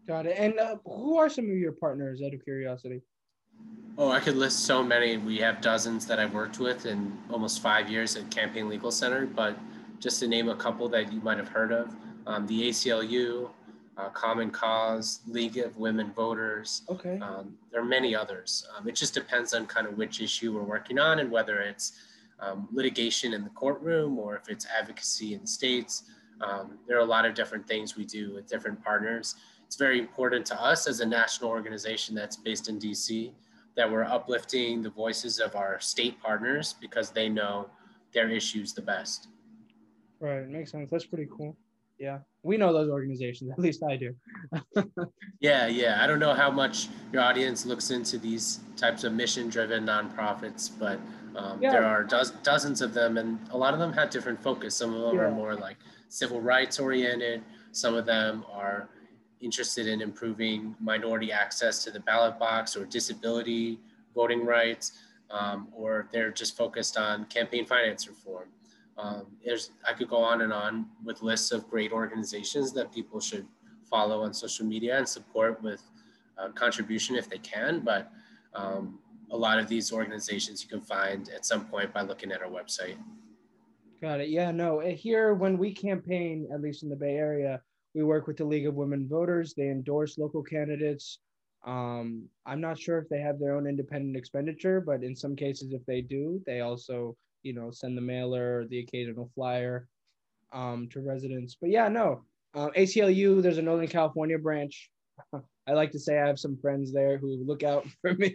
Got 0.06 0.26
it. 0.26 0.36
And 0.38 0.58
uh, 0.58 0.76
who 0.84 1.16
are 1.16 1.28
some 1.28 1.44
of 1.44 1.56
your 1.56 1.72
partners 1.72 2.22
out 2.24 2.34
of 2.34 2.42
curiosity? 2.42 3.02
Oh, 3.98 4.10
I 4.10 4.20
could 4.20 4.36
list 4.36 4.60
so 4.60 4.82
many. 4.82 5.18
We 5.18 5.38
have 5.38 5.60
dozens 5.60 6.06
that 6.06 6.18
I've 6.18 6.32
worked 6.32 6.58
with 6.58 6.86
in 6.86 7.16
almost 7.30 7.60
five 7.60 7.90
years 7.90 8.16
at 8.16 8.30
Campaign 8.30 8.68
Legal 8.68 8.90
Center, 8.90 9.26
but 9.26 9.58
just 9.98 10.20
to 10.20 10.26
name 10.26 10.48
a 10.48 10.56
couple 10.56 10.88
that 10.88 11.12
you 11.12 11.20
might 11.20 11.36
have 11.36 11.48
heard 11.48 11.70
of, 11.70 11.94
um, 12.26 12.46
the 12.46 12.70
ACLU, 12.70 13.50
uh, 13.98 14.08
Common 14.08 14.50
Cause, 14.50 15.20
League 15.26 15.58
of 15.58 15.76
Women 15.76 16.12
Voters. 16.12 16.82
Okay. 16.88 17.18
Um, 17.20 17.54
there 17.70 17.82
are 17.82 17.84
many 17.84 18.14
others. 18.14 18.66
Um, 18.74 18.88
it 18.88 18.94
just 18.94 19.12
depends 19.12 19.52
on 19.52 19.66
kind 19.66 19.86
of 19.86 19.98
which 19.98 20.22
issue 20.22 20.54
we're 20.54 20.62
working 20.62 20.98
on 20.98 21.18
and 21.18 21.30
whether 21.30 21.60
it's 21.60 21.92
um, 22.38 22.68
litigation 22.72 23.34
in 23.34 23.44
the 23.44 23.50
courtroom 23.50 24.18
or 24.18 24.34
if 24.36 24.48
it's 24.48 24.66
advocacy 24.66 25.34
in 25.34 25.42
the 25.42 25.46
states. 25.46 26.04
Um, 26.40 26.78
there 26.88 26.96
are 26.96 27.00
a 27.00 27.04
lot 27.04 27.26
of 27.26 27.34
different 27.34 27.68
things 27.68 27.96
we 27.96 28.06
do 28.06 28.32
with 28.32 28.46
different 28.48 28.82
partners. 28.82 29.34
It's 29.66 29.76
very 29.76 29.98
important 29.98 30.46
to 30.46 30.60
us 30.60 30.86
as 30.86 31.00
a 31.00 31.06
national 31.06 31.50
organization 31.50 32.14
that's 32.14 32.36
based 32.36 32.68
in 32.70 32.78
DC 32.78 33.32
that 33.80 33.90
we're 33.90 34.04
uplifting 34.04 34.82
the 34.82 34.90
voices 34.90 35.38
of 35.38 35.56
our 35.56 35.80
state 35.80 36.20
partners 36.20 36.74
because 36.82 37.08
they 37.12 37.30
know 37.30 37.66
their 38.12 38.28
issues 38.28 38.74
the 38.74 38.82
best. 38.82 39.28
Right, 40.20 40.46
makes 40.46 40.72
sense. 40.72 40.90
That's 40.90 41.06
pretty 41.06 41.28
cool. 41.34 41.56
Yeah, 41.98 42.18
we 42.42 42.58
know 42.58 42.74
those 42.74 42.90
organizations. 42.90 43.50
At 43.56 43.58
least 43.58 43.82
I 43.82 43.96
do. 43.96 44.14
yeah, 45.40 45.66
yeah. 45.66 46.04
I 46.04 46.06
don't 46.06 46.18
know 46.18 46.34
how 46.34 46.50
much 46.50 46.88
your 47.10 47.22
audience 47.22 47.64
looks 47.64 47.90
into 47.90 48.18
these 48.18 48.60
types 48.76 49.02
of 49.04 49.14
mission-driven 49.14 49.86
nonprofits, 49.86 50.70
but 50.78 51.00
um, 51.34 51.58
yeah. 51.62 51.72
there 51.72 51.86
are 51.86 52.04
do- 52.04 52.36
dozens 52.42 52.82
of 52.82 52.92
them, 52.92 53.16
and 53.16 53.38
a 53.52 53.56
lot 53.56 53.72
of 53.72 53.80
them 53.80 53.94
have 53.94 54.10
different 54.10 54.42
focus. 54.42 54.74
Some 54.74 54.92
of 54.92 55.00
them 55.00 55.16
yeah. 55.16 55.22
are 55.22 55.30
more 55.30 55.54
like 55.54 55.78
civil 56.10 56.42
rights 56.42 56.78
oriented. 56.78 57.42
Some 57.72 57.94
of 57.94 58.04
them 58.04 58.44
are 58.52 58.90
interested 59.40 59.86
in 59.86 60.00
improving 60.00 60.74
minority 60.80 61.32
access 61.32 61.82
to 61.84 61.90
the 61.90 62.00
ballot 62.00 62.38
box 62.38 62.76
or 62.76 62.84
disability 62.84 63.78
voting 64.14 64.44
rights, 64.44 64.92
um, 65.30 65.68
or 65.72 66.08
they're 66.12 66.30
just 66.30 66.56
focused 66.56 66.96
on 66.96 67.24
campaign 67.26 67.64
finance 67.64 68.08
reform. 68.08 68.48
Um, 68.98 69.26
there's, 69.44 69.70
I 69.88 69.94
could 69.94 70.08
go 70.08 70.18
on 70.18 70.42
and 70.42 70.52
on 70.52 70.86
with 71.04 71.22
lists 71.22 71.52
of 71.52 71.68
great 71.70 71.92
organizations 71.92 72.72
that 72.74 72.92
people 72.92 73.20
should 73.20 73.46
follow 73.88 74.22
on 74.24 74.34
social 74.34 74.66
media 74.66 74.98
and 74.98 75.08
support 75.08 75.62
with 75.62 75.82
uh, 76.38 76.48
contribution 76.50 77.16
if 77.16 77.28
they 77.28 77.38
can. 77.38 77.80
But 77.80 78.10
um, 78.54 78.98
a 79.30 79.36
lot 79.36 79.58
of 79.58 79.68
these 79.68 79.92
organizations 79.92 80.62
you 80.62 80.68
can 80.68 80.80
find 80.80 81.28
at 81.30 81.46
some 81.46 81.66
point 81.66 81.94
by 81.94 82.02
looking 82.02 82.32
at 82.32 82.42
our 82.42 82.48
website. 82.48 82.96
Got 84.02 84.20
it. 84.20 84.28
Yeah, 84.28 84.50
no. 84.50 84.80
Eh, 84.80 84.94
here, 84.94 85.34
when 85.34 85.58
we 85.58 85.72
campaign, 85.72 86.48
at 86.52 86.60
least 86.62 86.82
in 86.82 86.88
the 86.88 86.96
Bay 86.96 87.16
Area, 87.16 87.60
we 87.94 88.02
work 88.02 88.26
with 88.26 88.36
the 88.36 88.44
League 88.44 88.66
of 88.66 88.74
Women 88.74 89.08
Voters. 89.08 89.54
They 89.54 89.68
endorse 89.68 90.18
local 90.18 90.42
candidates. 90.42 91.18
Um, 91.66 92.28
I'm 92.46 92.60
not 92.60 92.78
sure 92.78 92.98
if 92.98 93.08
they 93.08 93.20
have 93.20 93.38
their 93.38 93.54
own 93.54 93.66
independent 93.66 94.16
expenditure, 94.16 94.80
but 94.80 95.02
in 95.02 95.14
some 95.14 95.36
cases, 95.36 95.72
if 95.72 95.84
they 95.86 96.00
do, 96.00 96.40
they 96.46 96.60
also 96.60 97.16
you 97.42 97.54
know, 97.54 97.70
send 97.70 97.96
the 97.96 98.02
mailer, 98.02 98.66
the 98.66 98.80
occasional 98.80 99.30
flyer 99.34 99.88
um, 100.52 100.88
to 100.92 101.00
residents. 101.00 101.56
But 101.60 101.70
yeah, 101.70 101.88
no, 101.88 102.22
uh, 102.54 102.70
ACLU, 102.76 103.42
there's 103.42 103.58
a 103.58 103.62
Northern 103.62 103.88
California 103.88 104.38
branch. 104.38 104.90
I 105.32 105.72
like 105.72 105.92
to 105.92 105.98
say 105.98 106.18
I 106.18 106.26
have 106.26 106.38
some 106.38 106.58
friends 106.60 106.92
there 106.92 107.18
who 107.18 107.44
look 107.44 107.62
out 107.62 107.86
for 108.00 108.14
me 108.14 108.34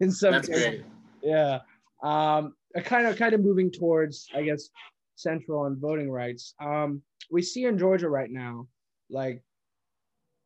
in 0.00 0.10
some 0.10 0.32
That's 0.32 0.48
cases. 0.48 0.64
Great. 0.64 0.84
Yeah. 1.22 1.60
Um, 2.02 2.54
kind 2.84 3.06
of 3.06 3.16
kind 3.16 3.34
of 3.34 3.40
moving 3.40 3.70
towards, 3.70 4.28
I 4.34 4.42
guess, 4.42 4.68
central 5.14 5.60
on 5.60 5.80
voting 5.80 6.10
rights. 6.10 6.54
Um, 6.60 7.02
we 7.30 7.42
see 7.42 7.64
in 7.64 7.78
Georgia 7.78 8.08
right 8.08 8.30
now, 8.30 8.68
like 9.10 9.42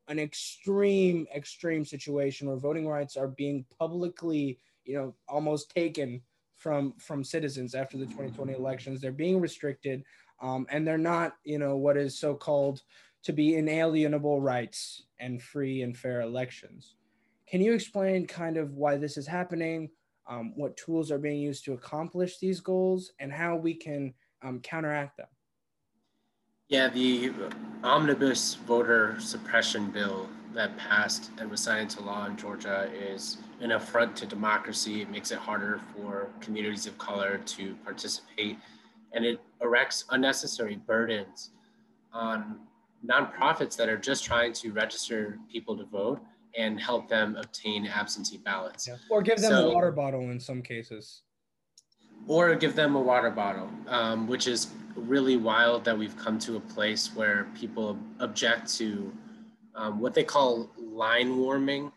an 0.09 0.19
extreme, 0.19 1.27
extreme 1.35 1.85
situation 1.85 2.49
where 2.49 2.57
voting 2.57 2.89
rights 2.89 3.17
are 3.17 3.29
being 3.29 3.65
publicly, 3.79 4.59
you 4.85 4.95
know, 4.95 5.15
almost 5.29 5.71
taken 5.71 6.21
from 6.57 6.93
from 6.99 7.25
citizens 7.25 7.75
after 7.75 7.97
the 7.97 8.07
2020 8.07 8.53
elections. 8.53 9.01
They're 9.01 9.13
being 9.13 9.41
restricted, 9.41 10.05
um, 10.43 10.67
and 10.71 10.87
they're 10.87 10.99
not, 10.99 11.37
you 11.45 11.59
know, 11.59 11.77
what 11.77 11.97
is 11.97 12.19
so 12.19 12.35
called 12.35 12.83
to 13.23 13.33
be 13.33 13.57
inalienable 13.57 14.41
rights 14.41 15.05
and 15.21 15.43
free 15.43 15.83
and 15.83 15.97
fair 15.97 16.23
elections. 16.23 16.95
Can 17.47 17.61
you 17.61 17.73
explain 17.73 18.27
kind 18.27 18.57
of 18.57 18.75
why 18.75 18.97
this 18.97 19.17
is 19.17 19.27
happening, 19.27 19.91
um, 20.29 20.53
what 20.57 20.77
tools 20.77 21.11
are 21.11 21.19
being 21.19 21.41
used 21.41 21.65
to 21.65 21.73
accomplish 21.73 22.39
these 22.39 22.61
goals, 22.61 23.13
and 23.21 23.33
how 23.33 23.57
we 23.57 23.75
can 23.75 24.15
um, 24.43 24.61
counteract 24.61 25.17
them? 25.17 25.27
Yeah, 26.71 26.89
the 26.89 27.33
omnibus 27.83 28.55
voter 28.55 29.17
suppression 29.19 29.91
bill 29.91 30.29
that 30.55 30.77
passed 30.79 31.33
and 31.39 31.51
was 31.51 31.61
signed 31.61 31.83
into 31.83 32.01
law 32.01 32.27
in 32.27 32.37
Georgia 32.37 32.89
is 32.95 33.39
an 33.61 33.73
affront 33.73 34.15
to 34.19 34.27
democracy. 34.27 35.03
It 35.03 35.11
makes 35.11 35.33
it 35.33 35.39
harder 35.39 35.81
for 35.93 36.31
communities 36.41 36.87
of 36.87 36.97
color 36.97 37.39
to 37.39 37.75
participate, 37.85 38.57
and 39.13 39.25
it 39.25 39.41
erects 39.61 40.05
unnecessary 40.11 40.77
burdens 40.87 41.51
on 42.13 42.61
nonprofits 43.05 43.77
that 43.77 43.89
are 43.89 43.99
just 43.99 44.23
trying 44.23 44.53
to 44.53 44.71
register 44.71 45.41
people 45.51 45.77
to 45.77 45.85
vote 45.85 46.21
and 46.57 46.81
help 46.81 47.09
them 47.09 47.35
obtain 47.35 47.85
absentee 47.89 48.39
ballots. 48.39 48.87
Yeah. 48.87 48.97
Or 49.09 49.23
give 49.23 49.41
them 49.41 49.51
so, 49.51 49.71
a 49.71 49.75
water 49.75 49.91
bottle 49.91 50.21
in 50.31 50.39
some 50.39 50.63
cases. 50.63 51.23
Or 52.29 52.55
give 52.55 52.77
them 52.77 52.95
a 52.95 53.01
water 53.01 53.31
bottle, 53.31 53.69
um, 53.89 54.29
which 54.29 54.47
is 54.47 54.69
really 54.95 55.37
wild 55.37 55.85
that 55.85 55.97
we've 55.97 56.17
come 56.17 56.39
to 56.41 56.57
a 56.57 56.61
place 56.61 57.15
where 57.15 57.49
people 57.55 57.99
object 58.19 58.73
to 58.77 59.13
um, 59.75 60.01
what 60.01 60.15
they 60.15 60.25
call 60.25 60.71
line 60.77 61.37
warming 61.37 61.93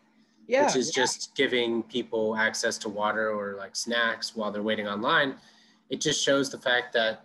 yeah, 0.46 0.66
which 0.66 0.76
is 0.76 0.96
yeah. 0.96 1.02
just 1.02 1.34
giving 1.34 1.82
people 1.84 2.36
access 2.36 2.78
to 2.78 2.88
water 2.88 3.30
or 3.30 3.56
like 3.56 3.74
snacks 3.74 4.36
while 4.36 4.50
they're 4.50 4.62
waiting 4.62 4.88
online. 4.88 5.36
It 5.90 6.00
just 6.00 6.22
shows 6.22 6.50
the 6.50 6.58
fact 6.58 6.92
that 6.94 7.24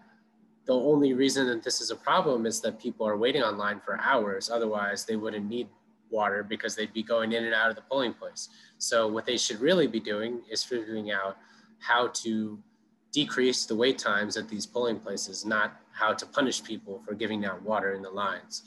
the 0.66 0.74
only 0.74 1.14
reason 1.14 1.48
that 1.48 1.64
this 1.64 1.82
is 1.82 1.92
a 1.92 1.96
problem 1.96 2.46
is 2.46 2.62
that 2.62 2.80
people 2.80 3.08
are 3.08 3.18
waiting 3.18 3.42
online 3.42 3.80
for 3.80 4.00
hours. 4.00 4.50
Otherwise, 4.50 5.06
they 5.06 5.16
wouldn't 5.16 5.48
need 5.48 5.68
water 6.10 6.44
because 6.44 6.76
they'd 6.76 6.94
be 6.94 7.04
going 7.04 7.32
in 7.34 7.46
and 7.46 7.54
out 7.54 7.70
of 7.70 7.76
the 7.76 7.82
polling 7.82 8.14
place. 8.14 8.50
So, 8.78 9.08
what 9.08 9.26
they 9.26 9.38
should 9.38 9.60
really 9.60 9.88
be 9.88 10.00
doing 10.00 10.42
is 10.50 10.64
figuring 10.64 11.12
out 11.12 11.38
how 11.80 12.08
to 12.08 12.60
decrease 13.12 13.66
the 13.66 13.75
wait 13.75 13.98
times 13.98 14.38
at 14.38 14.48
these 14.48 14.66
polling 14.66 15.00
places, 15.00 15.46
not 15.46 15.82
how 15.92 16.13
to 16.13 16.25
punish 16.25 16.63
people 16.63 17.01
for 17.06 17.13
giving 17.13 17.46
out 17.46 17.62
water 17.63 17.94
in 17.94 18.01
the 18.01 18.10
lines. 18.10 18.63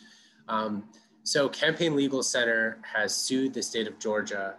Um, 0.49 0.85
so 1.23 1.49
Campaign 1.49 1.95
Legal 1.95 2.23
Center 2.23 2.79
has 2.83 3.15
sued 3.15 3.55
the 3.55 3.63
state 3.63 3.87
of 3.87 3.99
Georgia 3.99 4.57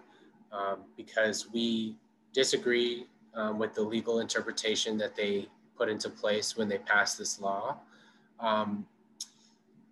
um, 0.51 0.85
because 0.95 1.51
we 1.51 1.97
disagree 2.33 3.07
um, 3.35 3.59
with 3.59 3.73
the 3.73 3.81
legal 3.81 4.19
interpretation 4.19 4.97
that 4.97 5.15
they 5.15 5.47
put 5.77 5.89
into 5.89 6.09
place 6.09 6.55
when 6.55 6.69
they 6.69 6.77
passed 6.77 7.17
this 7.17 7.41
law. 7.41 7.77
Um, 8.39 8.85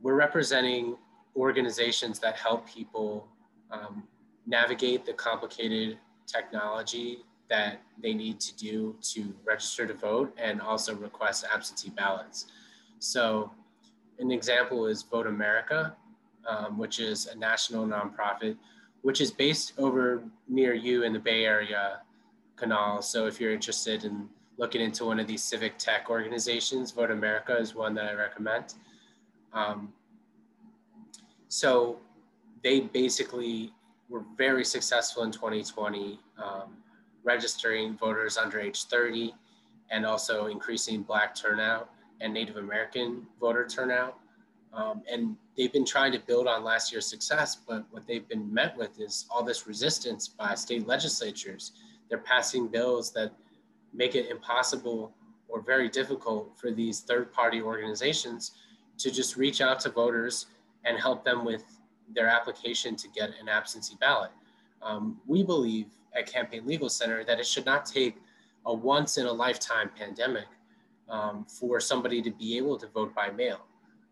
we're 0.01 0.15
representing 0.15 0.95
organizations 1.36 2.19
that 2.19 2.36
help 2.38 2.67
people 2.67 3.27
um, 3.71 4.03
navigate 4.45 5.05
the 5.05 5.13
complicated 5.13 5.98
technology 6.25 7.19
that 7.51 7.81
they 8.01 8.13
need 8.15 8.39
to 8.39 8.55
do 8.55 8.96
to 9.01 9.36
register 9.46 9.86
to 9.86 9.93
vote 9.93 10.34
and 10.38 10.60
also 10.62 10.96
request 10.96 11.46
absentee 11.53 11.91
ballots. 11.91 12.48
So 13.00 13.51
an 14.17 14.31
example 14.31 14.88
is 14.88 15.03
Vote 15.03 15.27
America, 15.27 15.96
um, 16.48 16.77
which 16.77 17.00
is 17.00 17.27
a 17.27 17.38
national 17.38 17.86
nonprofit, 17.86 18.55
which 19.01 19.20
is 19.20 19.31
based 19.31 19.74
over 19.77 20.24
near 20.48 20.74
you 20.74 21.03
in 21.03 21.12
the 21.12 21.20
Bay 21.20 21.46
Area 21.46 22.00
Kunal. 22.55 23.03
So 23.03 23.27
if 23.27 23.39
you're 23.41 23.51
interested 23.51 24.05
in 24.05 24.29
looking 24.58 24.81
into 24.81 25.05
one 25.05 25.20
of 25.20 25.27
these 25.27 25.43
civic 25.43 25.77
tech 25.77 26.10
organizations, 26.10 26.91
Vote 26.91 27.12
America 27.12 27.58
is 27.58 27.75
one 27.75 27.93
that 27.96 28.05
I 28.05 28.13
recommend. 28.13 28.75
Um, 29.53 29.91
so 31.50 32.00
they 32.63 32.79
basically 32.79 33.74
were 34.08 34.24
very 34.38 34.63
successful 34.63 35.24
in 35.24 35.31
2020, 35.31 36.20
um, 36.41 36.77
registering 37.23 37.97
voters 37.97 38.37
under 38.37 38.59
age 38.59 38.85
30 38.85 39.33
and 39.91 40.05
also 40.05 40.47
increasing 40.47 41.03
Black 41.03 41.35
turnout 41.35 41.89
and 42.21 42.33
Native 42.33 42.57
American 42.57 43.25
voter 43.39 43.67
turnout. 43.67 44.17
Um, 44.73 45.03
and 45.11 45.35
they've 45.57 45.71
been 45.71 45.85
trying 45.85 46.13
to 46.13 46.19
build 46.19 46.47
on 46.47 46.63
last 46.63 46.91
year's 46.91 47.05
success, 47.05 47.55
but 47.55 47.85
what 47.91 48.07
they've 48.07 48.27
been 48.27 48.51
met 48.53 48.77
with 48.77 48.99
is 48.99 49.25
all 49.29 49.43
this 49.43 49.67
resistance 49.67 50.27
by 50.29 50.55
state 50.55 50.87
legislatures. 50.87 51.73
They're 52.09 52.19
passing 52.19 52.67
bills 52.67 53.11
that 53.13 53.33
make 53.93 54.15
it 54.15 54.29
impossible 54.29 55.13
or 55.49 55.61
very 55.61 55.89
difficult 55.89 56.57
for 56.57 56.71
these 56.71 57.01
third 57.01 57.33
party 57.33 57.61
organizations 57.61 58.51
to 58.97 59.11
just 59.11 59.35
reach 59.35 59.59
out 59.59 59.79
to 59.81 59.89
voters 59.89 60.45
and 60.85 60.97
help 60.97 61.25
them 61.25 61.43
with 61.43 61.63
their 62.13 62.27
application 62.27 62.95
to 62.95 63.07
get 63.09 63.31
an 63.41 63.49
absentee 63.49 63.97
ballot. 63.99 64.31
Um, 64.81 65.19
we 65.27 65.43
believe 65.43 65.88
at 66.17 66.25
Campaign 66.25 66.65
Legal 66.65 66.89
Center 66.89 67.23
that 67.23 67.39
it 67.39 67.45
should 67.45 67.65
not 67.65 67.85
take 67.85 68.17
a 68.65 68.73
once 68.73 69.17
in 69.17 69.25
a 69.25 69.31
lifetime 69.31 69.89
pandemic 69.97 70.45
um, 71.09 71.45
for 71.45 71.79
somebody 71.79 72.21
to 72.21 72.31
be 72.31 72.57
able 72.57 72.77
to 72.77 72.88
vote 72.88 73.13
by 73.13 73.29
mail. 73.29 73.61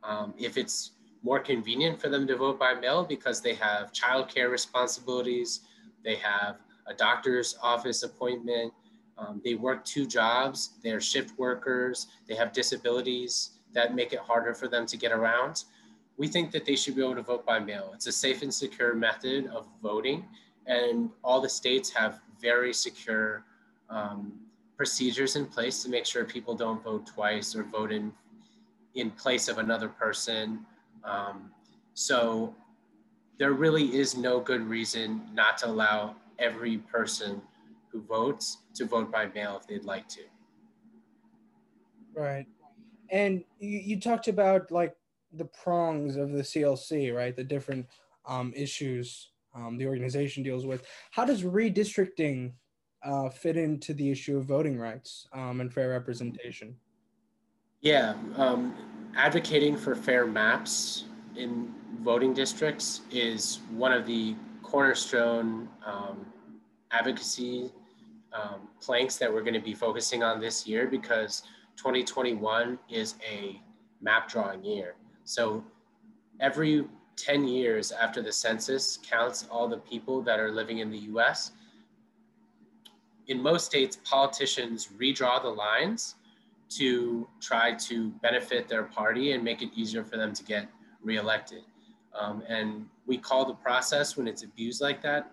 Um, 0.03 0.33
if 0.37 0.57
it's 0.57 0.91
more 1.23 1.39
convenient 1.39 1.99
for 1.99 2.09
them 2.09 2.25
to 2.27 2.35
vote 2.35 2.59
by 2.59 2.73
mail 2.73 3.03
because 3.03 3.41
they 3.41 3.53
have 3.55 3.91
childcare 3.91 4.49
responsibilities, 4.49 5.61
they 6.03 6.15
have 6.15 6.57
a 6.87 6.93
doctor's 6.93 7.57
office 7.61 8.03
appointment, 8.03 8.73
um, 9.17 9.41
they 9.43 9.55
work 9.55 9.83
two 9.83 10.05
jobs, 10.07 10.71
they're 10.81 11.01
shift 11.01 11.37
workers, 11.37 12.07
they 12.27 12.35
have 12.35 12.53
disabilities 12.53 13.51
that 13.73 13.93
make 13.93 14.13
it 14.13 14.19
harder 14.19 14.53
for 14.53 14.67
them 14.67 14.85
to 14.85 14.97
get 14.97 15.11
around. 15.11 15.65
We 16.17 16.27
think 16.27 16.51
that 16.51 16.65
they 16.65 16.75
should 16.75 16.95
be 16.95 17.03
able 17.03 17.15
to 17.15 17.21
vote 17.21 17.45
by 17.45 17.59
mail. 17.59 17.91
It's 17.93 18.07
a 18.07 18.11
safe 18.11 18.41
and 18.41 18.53
secure 18.53 18.93
method 18.95 19.47
of 19.47 19.67
voting, 19.83 20.25
and 20.69 21.09
all 21.23 21.41
the 21.41 21.49
states 21.49 21.89
have 21.89 22.21
very 22.39 22.73
secure 22.73 23.43
um, 23.89 24.39
procedures 24.77 25.35
in 25.35 25.45
place 25.45 25.83
to 25.83 25.89
make 25.89 26.05
sure 26.05 26.23
people 26.23 26.55
don't 26.55 26.81
vote 26.81 27.05
twice 27.05 27.55
or 27.55 27.63
vote 27.63 27.91
in 27.91 28.13
in 28.95 29.11
place 29.11 29.47
of 29.47 29.57
another 29.59 29.87
person. 29.87 30.65
Um, 31.03 31.51
so 31.93 32.55
there 33.37 33.53
really 33.53 33.95
is 33.95 34.17
no 34.17 34.39
good 34.39 34.61
reason 34.61 35.21
not 35.33 35.57
to 35.59 35.67
allow 35.67 36.15
every 36.39 36.77
person 36.77 37.41
who 37.91 38.01
votes 38.01 38.59
to 38.75 38.85
vote 38.85 39.11
by 39.11 39.27
mail 39.27 39.57
if 39.61 39.67
they'd 39.67 39.85
like 39.85 40.07
to. 40.09 40.21
Right. 42.13 42.47
And 43.11 43.43
you, 43.59 43.79
you 43.79 43.99
talked 43.99 44.27
about 44.27 44.71
like 44.71 44.95
the 45.33 45.45
prongs 45.45 46.15
of 46.15 46.31
the 46.31 46.41
CLC, 46.41 47.15
right? 47.15 47.35
The 47.35 47.43
different 47.43 47.85
um, 48.25 48.51
issues 48.55 49.29
um, 49.55 49.77
the 49.77 49.85
organization 49.85 50.43
deals 50.43 50.65
with. 50.65 50.85
How 51.11 51.25
does 51.25 51.43
redistricting 51.43 52.53
uh, 53.03 53.29
fit 53.29 53.57
into 53.57 53.93
the 53.93 54.11
issue 54.11 54.37
of 54.37 54.45
voting 54.45 54.77
rights 54.77 55.27
um, 55.33 55.61
and 55.61 55.73
fair 55.73 55.89
representation? 55.89 56.75
Yeah, 57.81 58.15
um, 58.35 58.75
advocating 59.15 59.77
for 59.77 59.95
fair 59.95 60.27
maps 60.27 61.05
in 61.37 61.73
voting 62.01 62.33
districts 62.33 63.01
is 63.11 63.59
one 63.71 63.93
of 63.93 64.05
the 64.05 64.35
cornerstone 64.63 65.69
um, 65.85 66.25
advocacy 66.91 67.71
um, 68.33 68.67
planks 68.81 69.17
that 69.17 69.31
we're 69.31 69.41
going 69.41 69.53
to 69.53 69.61
be 69.61 69.73
focusing 69.73 70.23
on 70.23 70.39
this 70.39 70.67
year 70.67 70.87
because 70.87 71.43
2021 71.77 72.77
is 72.89 73.15
a 73.27 73.61
map 74.01 74.27
drawing 74.29 74.63
year. 74.63 74.95
So 75.23 75.63
every 76.39 76.85
10 77.21 77.47
years 77.47 77.91
after 77.91 78.21
the 78.21 78.31
census 78.31 78.97
counts 78.97 79.47
all 79.51 79.67
the 79.67 79.77
people 79.77 80.21
that 80.21 80.39
are 80.39 80.51
living 80.51 80.79
in 80.79 80.89
the 80.89 80.99
US, 81.13 81.51
in 83.27 83.41
most 83.41 83.65
states, 83.65 83.99
politicians 84.03 84.89
redraw 84.97 85.41
the 85.41 85.49
lines 85.49 86.15
to 86.69 87.27
try 87.39 87.73
to 87.73 88.09
benefit 88.21 88.67
their 88.67 88.83
party 88.83 89.33
and 89.33 89.43
make 89.43 89.61
it 89.61 89.69
easier 89.75 90.03
for 90.03 90.17
them 90.17 90.33
to 90.33 90.43
get 90.43 90.67
reelected. 91.03 91.63
Um, 92.13 92.43
and 92.47 92.87
we 93.05 93.17
call 93.17 93.45
the 93.45 93.53
process 93.53 94.17
when 94.17 94.27
it's 94.27 94.43
abused 94.43 94.81
like 94.81 95.01
that 95.03 95.31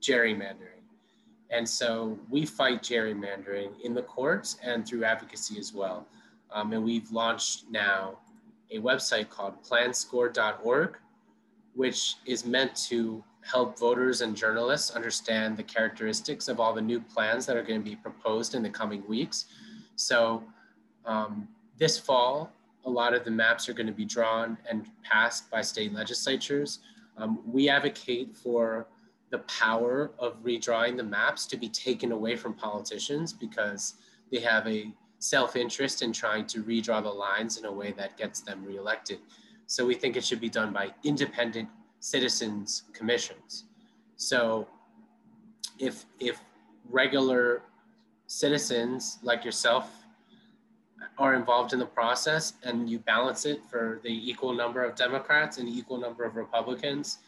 gerrymandering. 0.00 0.82
And 1.50 1.68
so 1.68 2.18
we 2.28 2.44
fight 2.44 2.82
gerrymandering 2.82 3.80
in 3.84 3.94
the 3.94 4.02
courts 4.02 4.56
and 4.62 4.86
through 4.86 5.04
advocacy 5.04 5.58
as 5.58 5.72
well. 5.72 6.06
Um, 6.52 6.72
and 6.72 6.84
we've 6.84 7.10
launched 7.10 7.64
now 7.70 8.18
a 8.70 8.78
website 8.78 9.30
called 9.30 9.62
planscore.org, 9.62 10.96
which 11.76 12.16
is 12.24 12.44
meant 12.44 12.74
to 12.74 13.22
help 13.42 13.78
voters 13.78 14.22
and 14.22 14.34
journalists 14.34 14.90
understand 14.90 15.56
the 15.56 15.62
characteristics 15.62 16.48
of 16.48 16.58
all 16.58 16.74
the 16.74 16.80
new 16.80 17.00
plans 17.00 17.46
that 17.46 17.56
are 17.56 17.62
going 17.62 17.78
to 17.78 17.84
be 17.84 17.94
proposed 17.94 18.54
in 18.54 18.62
the 18.62 18.70
coming 18.70 19.06
weeks. 19.06 19.44
So 19.94 20.42
um, 21.04 21.46
this 21.78 21.98
fall, 21.98 22.50
a 22.86 22.90
lot 22.90 23.14
of 23.14 23.24
the 23.24 23.30
maps 23.30 23.68
are 23.68 23.72
going 23.72 23.86
to 23.86 23.92
be 23.92 24.04
drawn 24.04 24.58
and 24.68 24.86
passed 25.02 25.50
by 25.50 25.60
state 25.60 25.92
legislatures. 25.92 26.80
Um, 27.18 27.40
we 27.46 27.68
advocate 27.68 28.34
for 28.34 28.88
the 29.30 29.38
power 29.40 30.12
of 30.18 30.42
redrawing 30.42 30.96
the 30.96 31.04
maps 31.04 31.46
to 31.46 31.56
be 31.56 31.68
taken 31.68 32.12
away 32.12 32.36
from 32.36 32.54
politicians 32.54 33.32
because 33.32 33.94
they 34.32 34.40
have 34.40 34.66
a 34.66 34.92
self-interest 35.18 36.02
in 36.02 36.12
trying 36.12 36.46
to 36.46 36.62
redraw 36.62 37.02
the 37.02 37.08
lines 37.08 37.58
in 37.58 37.64
a 37.64 37.72
way 37.72 37.92
that 37.92 38.16
gets 38.16 38.40
them 38.40 38.64
reelected. 38.64 39.18
So 39.66 39.84
we 39.84 39.94
think 39.94 40.16
it 40.16 40.24
should 40.24 40.40
be 40.40 40.48
done 40.48 40.72
by 40.72 40.92
independent 41.04 41.68
citizens 42.00 42.84
commissions. 42.92 43.64
So 44.16 44.68
if, 45.78 46.04
if 46.20 46.40
regular 46.88 47.62
citizens 48.26 49.18
like 49.22 49.44
yourself 49.44 49.90
are 51.18 51.34
involved 51.34 51.72
in 51.72 51.78
the 51.78 51.86
process 51.86 52.54
and 52.62 52.88
you 52.88 52.98
balance 52.98 53.46
it 53.46 53.60
for 53.70 54.00
the 54.02 54.30
equal 54.30 54.52
number 54.52 54.84
of 54.84 54.94
Democrats 54.94 55.58
and 55.58 55.68
equal 55.68 55.98
number 55.98 56.24
of 56.24 56.36
Republicans, 56.36 57.18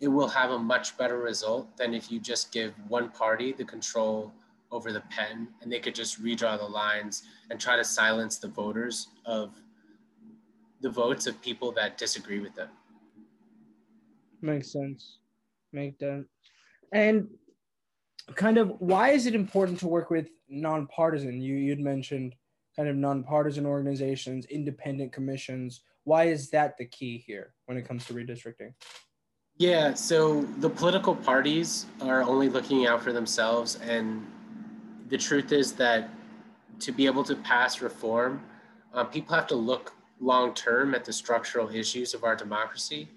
it 0.00 0.08
will 0.08 0.28
have 0.28 0.50
a 0.50 0.58
much 0.58 0.96
better 0.96 1.18
result 1.18 1.76
than 1.76 1.94
if 1.94 2.10
you 2.10 2.18
just 2.18 2.52
give 2.52 2.74
one 2.88 3.08
party 3.10 3.52
the 3.52 3.64
control 3.64 4.32
over 4.70 4.92
the 4.92 5.02
pen 5.10 5.46
and 5.60 5.70
they 5.70 5.78
could 5.78 5.94
just 5.94 6.22
redraw 6.22 6.58
the 6.58 6.64
lines 6.64 7.24
and 7.50 7.60
try 7.60 7.76
to 7.76 7.84
silence 7.84 8.38
the 8.38 8.48
voters 8.48 9.08
of 9.26 9.50
the 10.82 10.90
votes 10.90 11.26
of 11.26 11.40
people 11.40 11.72
that 11.72 11.96
disagree 11.96 12.40
with 12.40 12.54
them. 12.54 12.68
Makes 14.42 14.72
sense. 14.72 15.18
Make 15.72 15.98
that. 16.00 16.26
And 16.92 17.28
kind 18.34 18.58
of 18.58 18.74
why 18.80 19.10
is 19.10 19.26
it 19.26 19.34
important 19.34 19.78
to 19.80 19.88
work 19.88 20.10
with 20.10 20.28
nonpartisan? 20.48 21.40
You 21.40 21.54
you'd 21.54 21.80
mentioned 21.80 22.34
kind 22.76 22.88
of 22.88 22.96
nonpartisan 22.96 23.64
organizations, 23.64 24.46
independent 24.46 25.12
commissions. 25.12 25.80
Why 26.04 26.24
is 26.24 26.50
that 26.50 26.76
the 26.76 26.86
key 26.86 27.22
here 27.24 27.54
when 27.66 27.78
it 27.78 27.86
comes 27.86 28.04
to 28.06 28.14
redistricting? 28.14 28.74
Yeah, 29.58 29.94
so 29.94 30.42
the 30.58 30.70
political 30.70 31.14
parties 31.14 31.86
are 32.00 32.22
only 32.22 32.48
looking 32.48 32.86
out 32.86 33.02
for 33.02 33.12
themselves. 33.12 33.78
And 33.82 34.26
the 35.08 35.18
truth 35.18 35.52
is 35.52 35.72
that 35.74 36.10
to 36.80 36.90
be 36.90 37.06
able 37.06 37.22
to 37.24 37.36
pass 37.36 37.80
reform, 37.80 38.42
uh, 38.94 39.04
people 39.04 39.34
have 39.34 39.46
to 39.48 39.54
look 39.54 39.92
long 40.22 40.54
term 40.54 40.94
at 40.94 41.04
the 41.04 41.12
structural 41.12 41.68
issues 41.68 42.14
of 42.14 42.24
our 42.24 42.36
democracy 42.36 43.08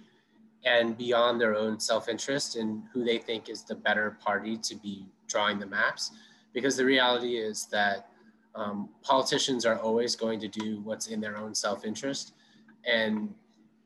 and 0.66 0.98
beyond 0.98 1.40
their 1.40 1.56
own 1.56 1.80
self 1.80 2.10
interest 2.10 2.56
and 2.56 2.84
who 2.92 3.04
they 3.06 3.20
think 3.20 3.48
is 3.48 3.64
the 3.64 3.76
better 3.76 4.18
party 4.24 4.58
to 4.58 4.76
be 4.76 5.06
drawing 5.28 5.60
the 5.60 5.66
maps. 5.66 6.12
Because 6.54 6.76
the 6.76 6.86
reality 6.86 7.38
is 7.38 7.68
that 7.68 8.10
um, 8.56 8.90
politicians 9.04 9.66
are 9.66 9.78
always 9.78 10.16
going 10.16 10.40
to 10.40 10.48
do 10.48 10.82
what's 10.84 11.08
in 11.08 11.22
their 11.22 11.38
own 11.38 11.54
self 11.54 11.86
interest. 11.86 12.34
And 12.86 13.34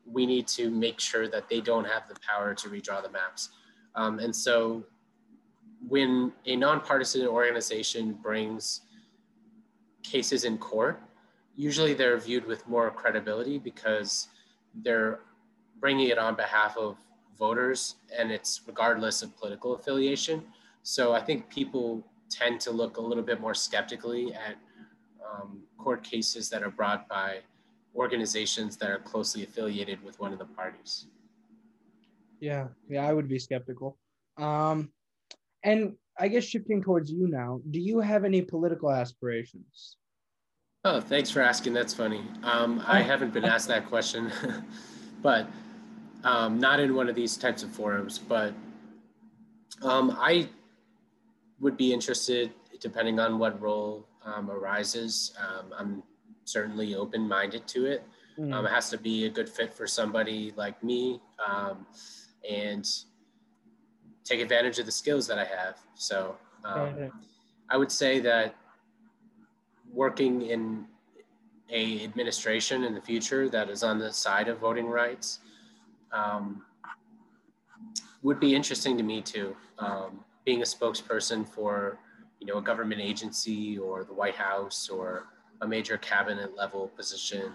we 0.05 0.25
need 0.25 0.47
to 0.47 0.69
make 0.71 0.99
sure 0.99 1.27
that 1.27 1.49
they 1.49 1.59
don't 1.59 1.85
have 1.85 2.07
the 2.07 2.15
power 2.27 2.53
to 2.55 2.69
redraw 2.69 3.03
the 3.03 3.09
maps. 3.09 3.49
Um, 3.95 4.19
and 4.19 4.35
so 4.35 4.85
when 5.88 6.31
a 6.45 6.55
nonpartisan 6.55 7.27
organization 7.27 8.13
brings 8.13 8.81
cases 10.03 10.45
in 10.45 10.57
court, 10.57 11.01
usually 11.59 11.93
they're 11.93 12.17
viewed 12.17 12.45
with 12.45 12.65
more 12.69 12.89
credibility 12.89 13.57
because 13.59 14.29
they're 14.75 15.19
bringing 15.81 16.07
it 16.07 16.17
on 16.17 16.33
behalf 16.33 16.77
of 16.77 16.95
voters 17.37 17.95
and 18.17 18.31
it's 18.31 18.61
regardless 18.65 19.21
of 19.21 19.35
political 19.35 19.75
affiliation. 19.75 20.41
So 20.83 21.11
I 21.11 21.19
think 21.19 21.49
people 21.49 22.01
tend 22.29 22.61
to 22.61 22.71
look 22.71 22.95
a 22.95 23.01
little 23.01 23.23
bit 23.23 23.41
more 23.41 23.53
skeptically 23.53 24.33
at 24.33 24.55
um, 25.29 25.63
court 25.77 26.01
cases 26.01 26.49
that 26.49 26.63
are 26.63 26.69
brought 26.69 27.09
by 27.09 27.39
organizations 27.93 28.77
that 28.77 28.89
are 28.89 28.99
closely 28.99 29.43
affiliated 29.43 30.01
with 30.01 30.17
one 30.17 30.31
of 30.31 30.39
the 30.39 30.45
parties. 30.45 31.07
Yeah, 32.39 32.67
yeah, 32.87 33.05
I 33.05 33.11
would 33.11 33.27
be 33.27 33.37
skeptical. 33.37 33.97
Um, 34.37 34.93
and 35.63 35.95
I 36.17 36.29
guess 36.29 36.45
shifting 36.45 36.81
towards 36.81 37.11
you 37.11 37.27
now, 37.27 37.59
do 37.69 37.81
you 37.81 37.99
have 37.99 38.23
any 38.23 38.41
political 38.41 38.89
aspirations? 38.89 39.97
Oh, 40.86 41.01
thanks 41.01 41.29
for 41.29 41.41
asking. 41.41 41.74
That's 41.74 41.93
funny. 41.93 42.24
Um, 42.41 42.81
I 42.88 43.01
haven't 43.01 43.33
been 43.33 43.43
asked 43.43 43.67
that 43.67 43.88
question, 43.88 44.31
but 45.21 45.45
um, 46.24 46.57
not 46.57 46.79
in 46.79 46.95
one 46.95 47.09
of 47.09 47.15
these 47.15 47.36
types 47.36 47.63
of 47.63 47.71
forums. 47.71 48.17
But 48.17 48.53
um, 49.81 50.15
I 50.17 50.48
would 51.59 51.75
be 51.75 51.91
interested, 51.91 52.53
depending 52.79 53.19
on 53.19 53.39
what 53.39 53.62
role 53.62 54.07
um, 54.24 54.50
arises. 54.50 55.33
Um, 55.38 55.74
I'm 55.77 56.03
certainly 56.45 56.95
open-minded 56.95 57.67
to 57.67 57.86
it. 57.86 58.05
Mm. 58.39 58.63
it 58.63 58.69
has 58.69 58.89
to 58.91 58.98
be 58.98 59.25
a 59.25 59.29
good 59.29 59.50
fit 59.50 59.74
for 59.74 59.86
somebody 59.86 60.53
like 60.55 60.81
me, 60.81 61.19
and 62.50 62.89
take 64.24 64.39
advantage 64.39 64.79
of 64.79 64.86
the 64.86 64.93
skills 64.93 65.27
that 65.27 65.38
I 65.38 65.43
have. 65.43 65.77
So 65.95 66.38
I 66.63 67.75
would 67.75 67.91
say 67.91 68.21
that 68.21 68.55
working 69.93 70.43
in 70.43 70.86
a 71.72 72.03
administration 72.03 72.84
in 72.84 72.93
the 72.93 73.01
future 73.01 73.50
that 73.50 73.69
is 73.69 73.84
on 73.84 74.00
the 74.00 74.12
side 74.12 74.48
of 74.48 74.60
voting 74.60 74.88
rights 74.88 75.39
um, 76.12 76.63
would 78.24 78.39
be 78.39 78.55
interesting 78.55 78.98
to 78.98 79.03
me 79.03 79.22
too. 79.22 79.55
Um, 79.77 80.19
being 80.46 80.62
a 80.62 80.65
spokesperson 80.65 81.48
for 81.48 82.00
you 82.39 82.48
know 82.48 82.58
a 82.58 82.62
government 82.62 83.01
agency 83.01 83.77
or 83.77 84.03
the 84.03 84.13
White 84.13 84.36
House 84.36 84.89
or 84.89 85.27
a 85.62 85.67
major 85.67 85.98
cabinet 85.98 86.55
level 86.55 86.88
position 86.96 87.51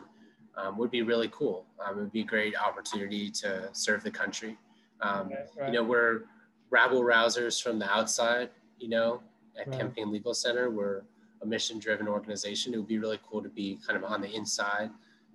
um, 0.56 0.78
would 0.78 0.90
be 0.90 1.02
really 1.02 1.28
cool. 1.32 1.64
Um, 1.84 1.98
it 1.98 2.02
would 2.02 2.12
be 2.12 2.20
a 2.20 2.24
great 2.24 2.54
opportunity 2.56 3.30
to 3.30 3.68
serve 3.72 4.04
the 4.04 4.10
country. 4.10 4.56
Um, 5.00 5.30
right. 5.58 5.66
You 5.66 5.72
know, 5.72 5.82
we're 5.82 6.22
rabble 6.70 7.02
rousers 7.02 7.62
from 7.62 7.78
the 7.78 7.90
outside. 7.90 8.50
You 8.78 8.88
know, 8.88 9.22
at 9.58 9.68
right. 9.68 9.78
Campaign 9.78 10.12
Legal 10.12 10.34
Center, 10.34 10.70
we're 10.70 11.02
a 11.44 11.46
mission 11.46 11.78
driven 11.78 12.08
organization, 12.08 12.74
it 12.74 12.78
would 12.78 12.88
be 12.88 12.98
really 12.98 13.20
cool 13.28 13.42
to 13.42 13.48
be 13.48 13.78
kind 13.86 14.02
of 14.02 14.04
on 14.10 14.20
the 14.20 14.34
inside 14.34 14.90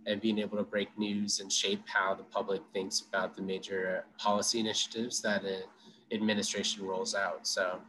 and 0.08 0.20
being 0.20 0.40
able 0.40 0.58
to 0.58 0.64
break 0.64 0.90
news 0.98 1.40
and 1.40 1.52
shape 1.52 1.82
how 1.86 2.14
the 2.14 2.24
public 2.24 2.62
thinks 2.74 3.02
about 3.02 3.36
the 3.36 3.42
major 3.42 4.06
policy 4.18 4.60
initiatives 4.60 5.22
that 5.22 5.44
an 5.44 5.62
administration 6.12 6.86
rolls 6.86 7.16
out. 7.16 7.46
So, 7.46 7.80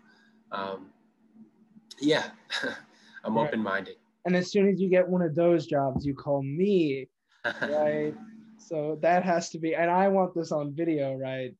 um, 0.53 0.87
yeah, 2.01 2.31
I'm 3.25 3.37
right. 3.37 3.49
open 3.49 3.61
minded. 3.61 3.97
And 4.27 4.37
as 4.37 4.53
soon 4.53 4.69
as 4.69 4.81
you 4.81 4.91
get 4.91 5.09
one 5.09 5.23
of 5.23 5.35
those 5.35 5.67
jobs, 5.67 6.05
you 6.05 6.15
call 6.15 6.43
me, 6.43 7.09
right? 7.63 8.15
so 8.59 8.99
that 9.01 9.25
has 9.25 9.49
to 9.51 9.59
be, 9.59 9.75
and 9.75 9.91
I 9.91 10.09
want 10.09 10.35
this 10.35 10.53
on 10.53 10.75
video, 10.75 11.15
right? 11.17 11.55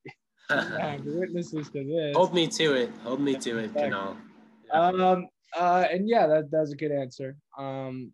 witnesses 1.05 1.71
to 1.71 1.85
this. 1.85 2.17
Hold 2.17 2.35
me 2.35 2.49
to 2.49 2.75
it. 2.75 2.91
Hold 3.05 3.21
me 3.21 3.37
to 3.37 3.59
it, 3.59 3.73
Kunal. 3.73 4.17
Um, 4.73 5.29
uh, 5.57 5.87
and 5.91 6.09
yeah, 6.09 6.27
that 6.27 6.51
that's 6.51 6.73
a 6.73 6.77
good 6.77 6.93
answer. 6.93 7.37
Um, 7.59 8.13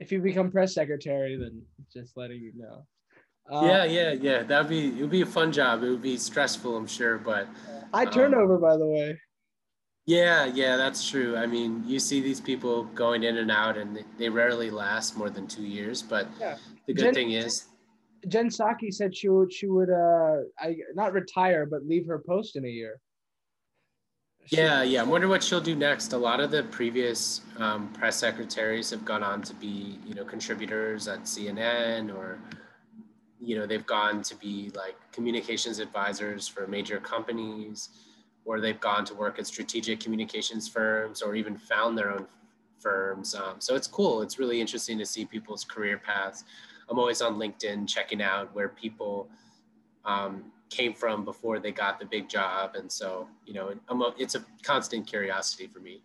if 0.00 0.12
you 0.12 0.20
become 0.20 0.50
press 0.50 0.74
secretary, 0.74 1.36
then 1.36 1.62
just 1.92 2.16
letting 2.16 2.38
you 2.40 2.52
know. 2.56 2.86
Um, 3.50 3.66
yeah, 3.66 3.84
yeah, 3.84 4.12
yeah. 4.12 4.42
That'd 4.42 4.68
be 4.68 4.88
it 4.88 5.00
would 5.00 5.10
be 5.10 5.22
a 5.22 5.26
fun 5.26 5.52
job. 5.52 5.82
It 5.82 5.90
would 5.90 6.02
be 6.02 6.16
stressful, 6.16 6.76
I'm 6.76 6.86
sure, 6.86 7.18
but 7.18 7.48
I 7.92 8.04
turnover, 8.04 8.56
um, 8.56 8.60
by 8.60 8.76
the 8.76 8.86
way. 8.86 9.18
Yeah, 10.06 10.46
yeah, 10.46 10.76
that's 10.76 11.08
true. 11.08 11.36
I 11.36 11.46
mean, 11.46 11.82
you 11.86 11.98
see 11.98 12.20
these 12.20 12.40
people 12.40 12.84
going 12.84 13.24
in 13.24 13.38
and 13.38 13.50
out, 13.50 13.76
and 13.76 14.02
they 14.16 14.28
rarely 14.28 14.70
last 14.70 15.18
more 15.18 15.28
than 15.28 15.46
two 15.46 15.64
years. 15.64 16.00
But 16.00 16.28
yeah. 16.40 16.56
the 16.86 16.94
good 16.94 17.02
Jen, 17.02 17.14
thing 17.14 17.32
is, 17.32 17.66
Jen 18.26 18.48
Psaki 18.48 18.92
said 18.92 19.16
she 19.16 19.28
would 19.28 19.52
she 19.52 19.66
would 19.66 19.90
uh 19.90 20.42
I 20.58 20.76
not 20.94 21.12
retire 21.12 21.66
but 21.66 21.86
leave 21.86 22.06
her 22.06 22.22
post 22.26 22.56
in 22.56 22.64
a 22.64 22.68
year. 22.68 23.00
Yeah, 24.50 24.82
yeah. 24.82 25.02
I 25.02 25.04
wonder 25.04 25.28
what 25.28 25.42
she'll 25.42 25.60
do 25.60 25.76
next. 25.76 26.14
A 26.14 26.18
lot 26.18 26.40
of 26.40 26.50
the 26.50 26.62
previous 26.64 27.42
um, 27.58 27.88
press 27.92 28.16
secretaries 28.16 28.88
have 28.90 29.04
gone 29.04 29.22
on 29.22 29.42
to 29.42 29.54
be, 29.54 29.98
you 30.06 30.14
know, 30.14 30.24
contributors 30.24 31.06
at 31.06 31.24
CNN 31.24 32.14
or, 32.14 32.38
you 33.38 33.58
know, 33.58 33.66
they've 33.66 33.84
gone 33.84 34.22
to 34.22 34.34
be 34.36 34.70
like 34.74 34.96
communications 35.12 35.80
advisors 35.80 36.48
for 36.48 36.66
major 36.66 36.98
companies, 36.98 37.90
or 38.46 38.58
they've 38.58 38.80
gone 38.80 39.04
to 39.04 39.14
work 39.14 39.38
at 39.38 39.46
strategic 39.46 40.00
communications 40.00 40.66
firms, 40.66 41.20
or 41.20 41.34
even 41.36 41.58
found 41.58 41.98
their 41.98 42.10
own 42.10 42.26
firms. 42.78 43.34
Um, 43.34 43.56
so 43.58 43.74
it's 43.74 43.86
cool. 43.86 44.22
It's 44.22 44.38
really 44.38 44.62
interesting 44.62 44.96
to 44.98 45.04
see 45.04 45.26
people's 45.26 45.64
career 45.64 45.98
paths. 45.98 46.44
I'm 46.88 46.98
always 46.98 47.20
on 47.20 47.34
LinkedIn 47.34 47.86
checking 47.86 48.22
out 48.22 48.54
where 48.54 48.70
people 48.70 49.28
um, 50.06 50.44
came 50.70 50.94
from 50.94 51.24
before 51.24 51.58
they 51.58 51.72
got 51.72 51.98
the 51.98 52.06
big 52.06 52.28
job. 52.28 52.74
And 52.74 52.90
so, 52.90 53.28
you 53.46 53.54
know, 53.54 53.72
a, 53.88 54.12
it's 54.18 54.34
a 54.34 54.44
constant 54.62 55.06
curiosity 55.06 55.66
for 55.66 55.80
me. 55.80 56.02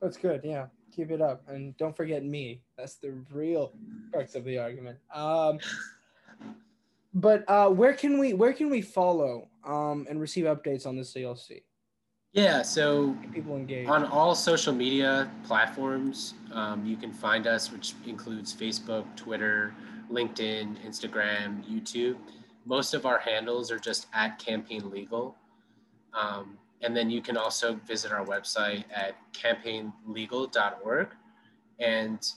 That's 0.00 0.16
good. 0.16 0.40
Yeah. 0.44 0.66
Keep 0.94 1.10
it 1.10 1.20
up. 1.20 1.42
And 1.48 1.76
don't 1.76 1.96
forget 1.96 2.24
me. 2.24 2.62
That's 2.78 2.96
the 2.96 3.12
real 3.30 3.72
crux 4.12 4.34
of 4.34 4.44
the 4.44 4.58
argument. 4.58 4.98
Um, 5.12 5.58
but 7.14 7.44
uh, 7.48 7.68
where 7.68 7.94
can 7.94 8.18
we 8.18 8.34
where 8.34 8.52
can 8.52 8.70
we 8.70 8.82
follow 8.82 9.48
um, 9.64 10.06
and 10.08 10.20
receive 10.20 10.44
updates 10.44 10.86
on 10.86 10.96
the 10.96 11.02
CLC? 11.02 11.62
Yeah, 12.32 12.60
so 12.60 13.16
people 13.32 13.56
engage 13.56 13.88
on 13.88 14.04
all 14.04 14.34
social 14.34 14.74
media 14.74 15.30
platforms. 15.46 16.34
Um, 16.52 16.84
you 16.84 16.96
can 16.96 17.10
find 17.10 17.46
us, 17.46 17.72
which 17.72 17.94
includes 18.06 18.54
Facebook, 18.54 19.06
Twitter, 19.16 19.74
LinkedIn, 20.10 20.76
Instagram, 20.86 21.64
YouTube 21.64 22.16
most 22.66 22.94
of 22.94 23.06
our 23.06 23.18
handles 23.18 23.70
are 23.70 23.78
just 23.78 24.08
at 24.12 24.38
campaign 24.38 24.90
legal. 24.90 25.36
Um, 26.12 26.58
and 26.82 26.94
then 26.94 27.08
you 27.08 27.22
can 27.22 27.36
also 27.36 27.74
visit 27.86 28.12
our 28.12 28.24
website 28.26 28.84
at 28.92 29.14
campaignlegal.org. 29.32 31.08
And 31.78 32.32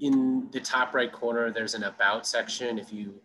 in 0.00 0.48
the 0.52 0.60
top 0.60 0.94
right 0.94 1.12
corner, 1.12 1.50
there's 1.50 1.74
an 1.74 1.84
about 1.84 2.26
section. 2.26 2.78
If 2.78 2.92
you 2.92 3.20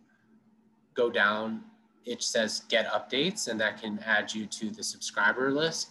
go 0.96 1.10
down, 1.10 1.64
it 2.06 2.24
says 2.24 2.64
get 2.70 2.88
updates, 2.88 3.48
and 3.48 3.60
that 3.60 3.80
can 3.82 4.00
add 4.06 4.34
you 4.34 4.46
to 4.48 4.72
the 4.72 4.84
subscriber 4.84 5.52
list. 5.52 5.90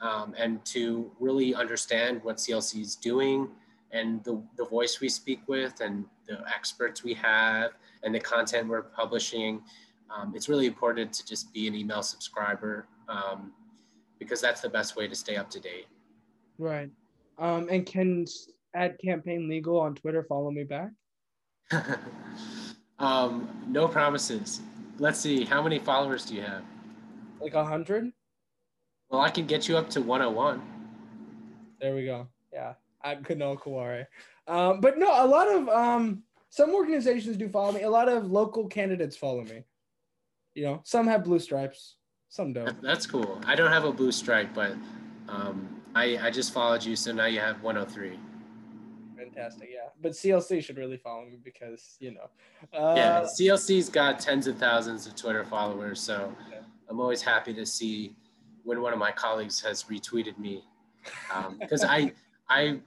Um, 0.00 0.34
and 0.38 0.64
to 0.66 1.10
really 1.18 1.54
understand 1.54 2.22
what 2.22 2.36
CLC 2.36 2.80
is 2.80 2.96
doing 2.96 3.48
and 3.92 4.22
the, 4.24 4.42
the 4.56 4.64
voice 4.64 5.00
we 5.00 5.08
speak 5.08 5.40
with 5.46 5.80
and 5.80 6.04
the 6.26 6.38
experts 6.54 7.02
we 7.02 7.14
have 7.14 7.72
and 8.02 8.14
the 8.14 8.20
content 8.20 8.68
we're 8.68 8.82
publishing. 8.82 9.62
Um, 10.14 10.32
it's 10.34 10.48
really 10.48 10.66
important 10.66 11.12
to 11.14 11.26
just 11.26 11.52
be 11.52 11.66
an 11.66 11.74
email 11.74 12.02
subscriber 12.02 12.86
um, 13.08 13.52
because 14.18 14.40
that's 14.40 14.60
the 14.60 14.68
best 14.68 14.96
way 14.96 15.08
to 15.08 15.14
stay 15.14 15.36
up 15.36 15.50
to 15.50 15.60
date. 15.60 15.86
Right. 16.58 16.90
Um, 17.38 17.68
and 17.70 17.86
can 17.86 18.26
at 18.74 19.00
campaign 19.00 19.48
legal 19.48 19.80
on 19.80 19.94
Twitter 19.94 20.22
follow 20.22 20.50
me 20.50 20.64
back? 20.64 20.90
um, 22.98 23.48
no 23.68 23.88
promises. 23.88 24.60
Let's 24.98 25.20
see. 25.20 25.44
How 25.44 25.62
many 25.62 25.78
followers 25.78 26.24
do 26.24 26.34
you 26.34 26.42
have? 26.42 26.62
Like 27.40 27.54
a 27.54 27.64
hundred. 27.64 28.12
Well, 29.10 29.20
I 29.20 29.30
can 29.30 29.46
get 29.46 29.68
you 29.68 29.76
up 29.76 29.88
to 29.90 30.02
101. 30.02 30.60
There 31.80 31.94
we 31.94 32.04
go. 32.04 32.28
Yeah, 32.52 32.74
I'm 33.02 33.22
Kunal 33.22 33.58
Kuware. 33.58 34.06
Um, 34.46 34.80
but 34.80 34.98
no, 34.98 35.24
a 35.24 35.26
lot 35.26 35.48
of 35.48 35.68
um, 35.68 36.22
some 36.50 36.74
organizations 36.74 37.36
do 37.36 37.48
follow 37.48 37.72
me. 37.72 37.82
A 37.82 37.90
lot 37.90 38.08
of 38.08 38.30
local 38.30 38.66
candidates 38.66 39.16
follow 39.16 39.44
me. 39.44 39.64
You 40.54 40.64
know, 40.64 40.80
some 40.84 41.06
have 41.06 41.24
blue 41.24 41.38
stripes, 41.38 41.96
some 42.28 42.52
don't. 42.52 42.80
That's 42.82 43.06
cool. 43.06 43.40
I 43.46 43.54
don't 43.54 43.70
have 43.70 43.84
a 43.84 43.92
blue 43.92 44.12
stripe, 44.12 44.48
but 44.54 44.72
um, 45.28 45.68
I 45.94 46.18
I 46.18 46.30
just 46.30 46.52
followed 46.52 46.84
you, 46.84 46.96
so 46.96 47.12
now 47.12 47.26
you 47.26 47.40
have 47.40 47.62
103. 47.62 48.18
Fantastic, 49.16 49.68
yeah. 49.72 49.90
But 50.00 50.12
CLC 50.12 50.62
should 50.62 50.78
really 50.78 50.96
follow 50.96 51.26
me 51.26 51.38
because 51.42 51.96
you 52.00 52.12
know. 52.12 52.30
Uh, 52.76 52.94
yeah, 52.96 53.20
CLC's 53.22 53.88
got 53.88 54.18
tens 54.18 54.46
of 54.46 54.56
thousands 54.56 55.06
of 55.06 55.14
Twitter 55.14 55.44
followers, 55.44 56.00
so 56.00 56.34
okay. 56.46 56.60
I'm 56.88 57.00
always 57.00 57.22
happy 57.22 57.52
to 57.54 57.66
see 57.66 58.16
when 58.64 58.80
one 58.80 58.92
of 58.92 58.98
my 58.98 59.12
colleagues 59.12 59.60
has 59.60 59.84
retweeted 59.84 60.38
me 60.38 60.64
because 61.60 61.84
um, 61.84 61.90
I 61.90 62.12
I 62.48 62.80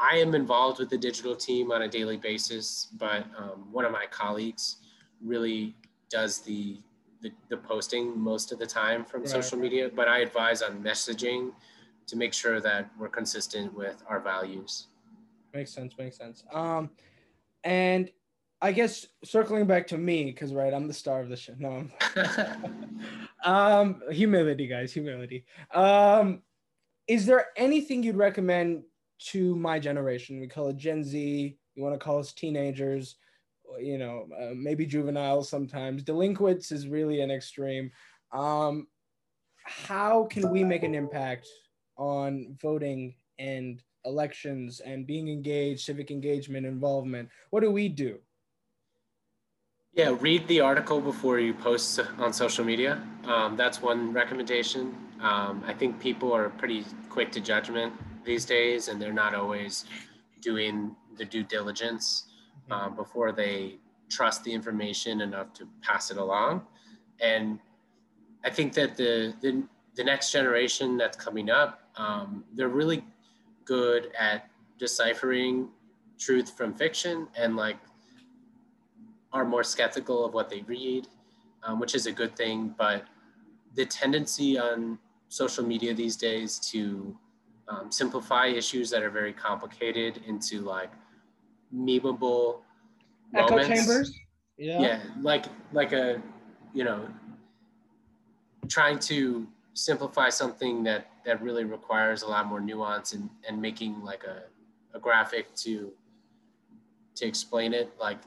I 0.00 0.16
am 0.16 0.34
involved 0.34 0.78
with 0.78 0.90
the 0.90 0.98
digital 0.98 1.34
team 1.34 1.72
on 1.72 1.82
a 1.82 1.88
daily 1.88 2.16
basis, 2.16 2.88
but 2.98 3.24
um, 3.36 3.68
one 3.72 3.84
of 3.84 3.92
my 3.92 4.06
colleagues 4.06 4.76
really 5.20 5.74
does 6.08 6.40
the, 6.40 6.78
the, 7.20 7.32
the 7.48 7.56
posting 7.56 8.18
most 8.18 8.52
of 8.52 8.58
the 8.58 8.66
time 8.66 9.04
from 9.04 9.22
right. 9.22 9.30
social 9.30 9.58
media. 9.58 9.90
But 9.92 10.08
I 10.08 10.20
advise 10.20 10.62
on 10.62 10.82
messaging 10.82 11.50
to 12.06 12.16
make 12.16 12.32
sure 12.32 12.60
that 12.60 12.90
we're 12.98 13.08
consistent 13.08 13.74
with 13.74 14.02
our 14.08 14.20
values. 14.20 14.86
Makes 15.52 15.72
sense. 15.72 15.94
Makes 15.98 16.16
sense. 16.16 16.44
Um, 16.52 16.90
and 17.64 18.10
I 18.60 18.72
guess 18.72 19.06
circling 19.24 19.66
back 19.66 19.86
to 19.88 19.98
me, 19.98 20.24
because 20.24 20.52
right, 20.52 20.72
I'm 20.72 20.86
the 20.86 20.94
star 20.94 21.20
of 21.20 21.28
the 21.28 21.36
show. 21.36 21.54
No, 21.58 21.86
um, 23.44 24.02
humility, 24.10 24.66
guys, 24.66 24.92
humility. 24.92 25.44
Um, 25.72 26.42
is 27.08 27.24
there 27.24 27.46
anything 27.56 28.02
you'd 28.02 28.16
recommend 28.16 28.82
to 29.30 29.56
my 29.56 29.78
generation? 29.78 30.38
We 30.38 30.46
call 30.46 30.68
it 30.68 30.76
Gen 30.76 31.02
Z. 31.02 31.56
You 31.74 31.82
want 31.82 31.94
to 31.94 31.98
call 31.98 32.18
us 32.18 32.32
teenagers, 32.32 33.16
you 33.80 33.98
know, 33.98 34.28
uh, 34.38 34.52
maybe 34.54 34.84
juveniles 34.84 35.48
sometimes. 35.48 36.02
Delinquents 36.02 36.70
is 36.70 36.86
really 36.86 37.22
an 37.22 37.30
extreme. 37.30 37.90
Um, 38.32 38.88
how 39.64 40.24
can 40.24 40.50
we 40.50 40.62
make 40.64 40.82
an 40.82 40.94
impact 40.94 41.48
on 41.96 42.56
voting 42.60 43.14
and 43.38 43.82
elections 44.04 44.80
and 44.80 45.06
being 45.06 45.28
engaged, 45.28 45.80
civic 45.80 46.10
engagement, 46.10 46.66
involvement? 46.66 47.28
What 47.50 47.60
do 47.60 47.70
we 47.70 47.88
do? 47.88 48.18
Yeah, 49.94 50.14
read 50.20 50.46
the 50.46 50.60
article 50.60 51.00
before 51.00 51.38
you 51.38 51.54
post 51.54 51.98
on 52.18 52.32
social 52.32 52.64
media. 52.64 53.02
Um, 53.24 53.56
that's 53.56 53.80
one 53.80 54.12
recommendation. 54.12 54.94
Um, 55.20 55.64
I 55.66 55.74
think 55.74 55.98
people 55.98 56.32
are 56.32 56.48
pretty 56.48 56.84
quick 57.08 57.32
to 57.32 57.40
judgment 57.40 57.92
these 58.24 58.44
days, 58.44 58.88
and 58.88 59.00
they're 59.00 59.12
not 59.12 59.34
always 59.34 59.84
doing 60.40 60.94
the 61.16 61.24
due 61.24 61.42
diligence 61.42 62.26
uh, 62.70 62.88
before 62.88 63.32
they 63.32 63.78
trust 64.08 64.44
the 64.44 64.52
information 64.52 65.20
enough 65.20 65.52
to 65.54 65.68
pass 65.82 66.10
it 66.10 66.16
along. 66.16 66.62
And 67.20 67.58
I 68.44 68.50
think 68.50 68.72
that 68.74 68.96
the 68.96 69.34
the, 69.40 69.64
the 69.96 70.04
next 70.04 70.30
generation 70.30 70.96
that's 70.96 71.16
coming 71.16 71.50
up, 71.50 71.82
um, 71.96 72.44
they're 72.54 72.68
really 72.68 73.04
good 73.64 74.12
at 74.18 74.48
deciphering 74.78 75.68
truth 76.18 76.56
from 76.56 76.74
fiction 76.74 77.28
and 77.36 77.56
like 77.56 77.76
are 79.32 79.44
more 79.44 79.62
skeptical 79.62 80.24
of 80.24 80.32
what 80.32 80.48
they 80.48 80.62
read, 80.62 81.06
um, 81.64 81.80
which 81.80 81.94
is 81.94 82.06
a 82.06 82.12
good 82.12 82.36
thing. 82.36 82.74
But 82.78 83.04
the 83.74 83.84
tendency 83.84 84.58
on 84.58 84.98
social 85.28 85.64
media 85.64 85.94
these 85.94 86.16
days 86.16 86.58
to 86.58 87.16
um, 87.68 87.92
simplify 87.92 88.46
issues 88.46 88.90
that 88.90 89.02
are 89.02 89.10
very 89.10 89.32
complicated 89.32 90.22
into 90.26 90.60
like 90.60 90.90
memeable 91.74 92.60
echo 93.34 93.50
moments. 93.50 93.68
chambers. 93.68 94.20
Yeah. 94.56 94.80
Yeah, 94.80 95.00
like 95.20 95.46
like 95.72 95.92
a 95.92 96.20
you 96.74 96.84
know 96.84 97.08
trying 98.68 98.98
to 98.98 99.46
simplify 99.74 100.28
something 100.28 100.82
that 100.84 101.10
that 101.24 101.40
really 101.42 101.64
requires 101.64 102.22
a 102.22 102.26
lot 102.26 102.46
more 102.46 102.60
nuance 102.60 103.12
and 103.12 103.28
and 103.48 103.60
making 103.60 104.02
like 104.02 104.24
a, 104.24 104.44
a 104.96 104.98
graphic 104.98 105.54
to 105.56 105.92
to 107.14 107.26
explain 107.26 107.72
it 107.74 107.92
like 108.00 108.18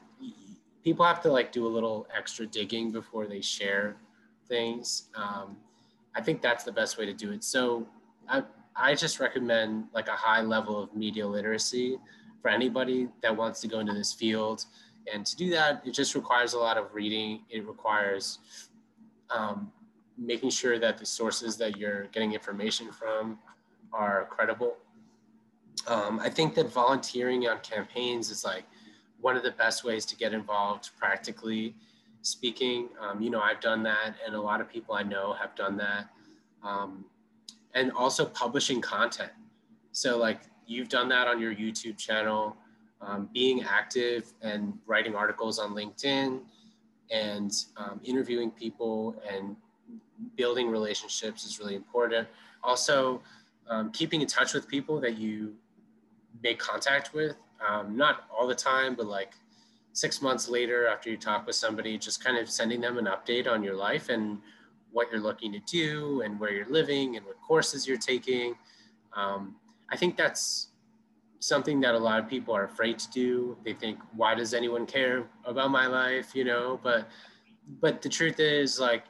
people 0.82 1.04
have 1.04 1.20
to 1.22 1.30
like 1.30 1.52
do 1.52 1.66
a 1.66 1.68
little 1.68 2.06
extra 2.16 2.46
digging 2.46 2.90
before 2.90 3.26
they 3.26 3.40
share 3.40 3.96
things. 4.48 5.08
Um, 5.14 5.56
I 6.14 6.20
think 6.20 6.42
that's 6.42 6.64
the 6.64 6.72
best 6.72 6.98
way 6.98 7.06
to 7.06 7.12
do 7.12 7.32
it. 7.32 7.42
So 7.44 7.86
I, 8.28 8.42
I 8.76 8.94
just 8.94 9.20
recommend 9.20 9.84
like 9.94 10.08
a 10.08 10.12
high 10.12 10.42
level 10.42 10.82
of 10.82 10.94
media 10.94 11.26
literacy 11.26 11.98
for 12.40 12.48
anybody 12.48 13.08
that 13.22 13.34
wants 13.36 13.60
to 13.60 13.68
go 13.68 13.80
into 13.80 13.92
this 13.94 14.12
field. 14.12 14.66
And 15.12 15.24
to 15.24 15.36
do 15.36 15.50
that, 15.50 15.82
it 15.86 15.92
just 15.92 16.14
requires 16.14 16.52
a 16.52 16.58
lot 16.58 16.76
of 16.76 16.94
reading. 16.94 17.42
It 17.50 17.66
requires 17.66 18.38
um, 19.30 19.72
making 20.18 20.50
sure 20.50 20.78
that 20.78 20.98
the 20.98 21.06
sources 21.06 21.56
that 21.56 21.76
you're 21.76 22.04
getting 22.08 22.32
information 22.32 22.92
from 22.92 23.38
are 23.92 24.26
credible. 24.30 24.76
Um, 25.86 26.20
I 26.20 26.28
think 26.28 26.54
that 26.54 26.70
volunteering 26.70 27.46
on 27.48 27.60
campaigns 27.60 28.30
is 28.30 28.44
like 28.44 28.64
one 29.20 29.36
of 29.36 29.42
the 29.42 29.52
best 29.52 29.84
ways 29.84 30.04
to 30.06 30.16
get 30.16 30.32
involved 30.32 30.90
practically 30.98 31.74
speaking. 32.22 32.88
Um, 33.00 33.20
you 33.20 33.30
know, 33.30 33.40
I've 33.40 33.60
done 33.60 33.82
that, 33.82 34.14
and 34.24 34.34
a 34.34 34.40
lot 34.40 34.60
of 34.60 34.68
people 34.68 34.94
I 34.94 35.02
know 35.02 35.34
have 35.34 35.54
done 35.54 35.76
that. 35.78 36.08
Um, 36.62 37.04
and 37.74 37.92
also 37.92 38.24
publishing 38.24 38.80
content. 38.80 39.32
So, 39.92 40.18
like, 40.18 40.40
you've 40.66 40.88
done 40.88 41.08
that 41.08 41.26
on 41.26 41.40
your 41.40 41.54
YouTube 41.54 41.98
channel, 41.98 42.56
um, 43.00 43.28
being 43.32 43.62
active 43.64 44.32
and 44.42 44.78
writing 44.86 45.14
articles 45.14 45.58
on 45.58 45.74
LinkedIn 45.74 46.40
and 47.10 47.52
um, 47.76 48.00
interviewing 48.04 48.50
people 48.50 49.16
and 49.28 49.56
building 50.36 50.68
relationships 50.70 51.44
is 51.44 51.58
really 51.58 51.74
important. 51.74 52.28
Also, 52.62 53.20
um, 53.68 53.90
keeping 53.90 54.20
in 54.20 54.26
touch 54.26 54.54
with 54.54 54.68
people 54.68 55.00
that 55.00 55.18
you 55.18 55.54
make 56.42 56.58
contact 56.58 57.12
with 57.12 57.36
um, 57.66 57.96
not 57.96 58.24
all 58.36 58.46
the 58.46 58.54
time, 58.54 58.94
but 58.94 59.06
like 59.06 59.34
six 59.92 60.22
months 60.22 60.48
later 60.48 60.86
after 60.86 61.10
you 61.10 61.16
talk 61.16 61.46
with 61.46 61.56
somebody, 61.56 61.98
just 61.98 62.22
kind 62.24 62.38
of 62.38 62.48
sending 62.48 62.80
them 62.80 62.98
an 62.98 63.06
update 63.06 63.46
on 63.46 63.62
your 63.62 63.76
life 63.76 64.08
and 64.08 64.38
what 64.90 65.08
you're 65.10 65.20
looking 65.20 65.52
to 65.52 65.60
do 65.60 66.22
and 66.22 66.38
where 66.38 66.52
you're 66.52 66.68
living 66.68 67.16
and 67.16 67.24
what 67.26 67.40
courses 67.40 67.86
you're 67.86 67.96
taking. 67.96 68.54
Um, 69.14 69.56
I 69.90 69.96
think 69.96 70.16
that's 70.16 70.68
something 71.40 71.80
that 71.80 71.94
a 71.94 71.98
lot 71.98 72.18
of 72.18 72.28
people 72.28 72.54
are 72.54 72.64
afraid 72.64 72.98
to 72.98 73.10
do. 73.10 73.56
They 73.64 73.72
think, 73.72 73.98
why 74.14 74.34
does 74.34 74.54
anyone 74.54 74.86
care 74.86 75.26
about 75.44 75.70
my 75.70 75.86
life? 75.86 76.34
You 76.34 76.44
know, 76.44 76.80
but 76.82 77.08
but 77.80 78.02
the 78.02 78.08
truth 78.08 78.40
is 78.40 78.80
like, 78.80 79.04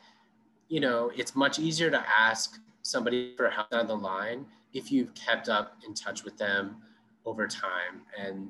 you 0.69 0.81
know, 0.81 1.11
it's 1.17 1.35
much 1.35 1.59
easier 1.59 1.91
to 1.91 2.05
ask 2.09 2.59
somebody 2.83 3.35
for 3.37 3.49
help 3.49 3.71
down 3.71 3.87
the 3.87 3.97
line 3.97 4.47
if 4.73 4.91
you've 4.91 5.15
kept 5.15 5.49
up 5.49 5.77
in 5.87 5.95
touch 5.95 6.25
with 6.25 6.37
them 6.37 6.77
over 7.25 7.47
time. 7.47 8.03
And 8.19 8.49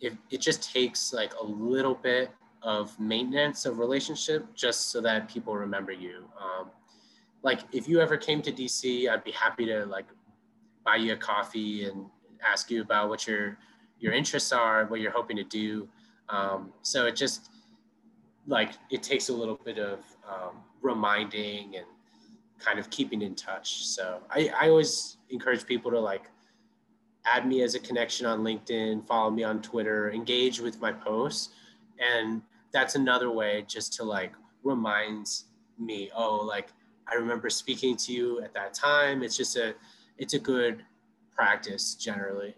if 0.00 0.14
it 0.30 0.40
just 0.40 0.72
takes 0.72 1.12
like 1.12 1.34
a 1.34 1.44
little 1.44 1.94
bit 1.94 2.30
of 2.62 2.98
maintenance 2.98 3.66
of 3.66 3.78
relationship 3.78 4.46
just 4.54 4.90
so 4.90 5.00
that 5.00 5.28
people 5.28 5.54
remember 5.54 5.92
you. 5.92 6.24
Um, 6.40 6.70
like 7.42 7.60
if 7.72 7.86
you 7.86 8.00
ever 8.00 8.16
came 8.16 8.40
to 8.42 8.50
DC, 8.50 9.08
I'd 9.08 9.22
be 9.22 9.32
happy 9.32 9.66
to 9.66 9.84
like 9.84 10.06
buy 10.84 10.96
you 10.96 11.12
a 11.12 11.16
coffee 11.16 11.84
and 11.84 12.06
ask 12.42 12.70
you 12.70 12.82
about 12.82 13.08
what 13.08 13.26
your 13.26 13.58
your 14.00 14.12
interests 14.12 14.52
are, 14.52 14.86
what 14.86 15.00
you're 15.00 15.12
hoping 15.12 15.36
to 15.36 15.44
do. 15.44 15.88
Um, 16.28 16.72
so 16.82 17.06
it 17.06 17.16
just 17.16 17.50
like 18.46 18.72
it 18.90 19.02
takes 19.02 19.28
a 19.28 19.32
little 19.32 19.60
bit 19.64 19.78
of 19.78 20.00
um, 20.28 20.56
reminding 20.82 21.76
and 21.76 21.86
kind 22.58 22.78
of 22.78 22.88
keeping 22.90 23.22
in 23.22 23.34
touch. 23.34 23.86
So 23.86 24.20
I, 24.30 24.50
I 24.58 24.68
always 24.68 25.18
encourage 25.30 25.66
people 25.66 25.90
to 25.90 26.00
like 26.00 26.30
add 27.26 27.46
me 27.46 27.62
as 27.62 27.74
a 27.74 27.80
connection 27.80 28.26
on 28.26 28.40
LinkedIn, 28.40 29.06
follow 29.06 29.30
me 29.30 29.44
on 29.44 29.62
Twitter, 29.62 30.10
engage 30.10 30.60
with 30.60 30.80
my 30.80 30.92
posts. 30.92 31.50
And 31.98 32.42
that's 32.72 32.94
another 32.94 33.30
way 33.30 33.64
just 33.66 33.92
to 33.94 34.04
like 34.04 34.32
reminds 34.62 35.46
me, 35.78 36.10
oh, 36.14 36.36
like 36.36 36.68
I 37.10 37.14
remember 37.14 37.50
speaking 37.50 37.96
to 37.98 38.12
you 38.12 38.42
at 38.42 38.54
that 38.54 38.74
time. 38.74 39.22
It's 39.22 39.36
just 39.36 39.56
a 39.56 39.74
it's 40.18 40.34
a 40.34 40.38
good 40.38 40.84
practice 41.34 41.94
generally. 41.94 42.54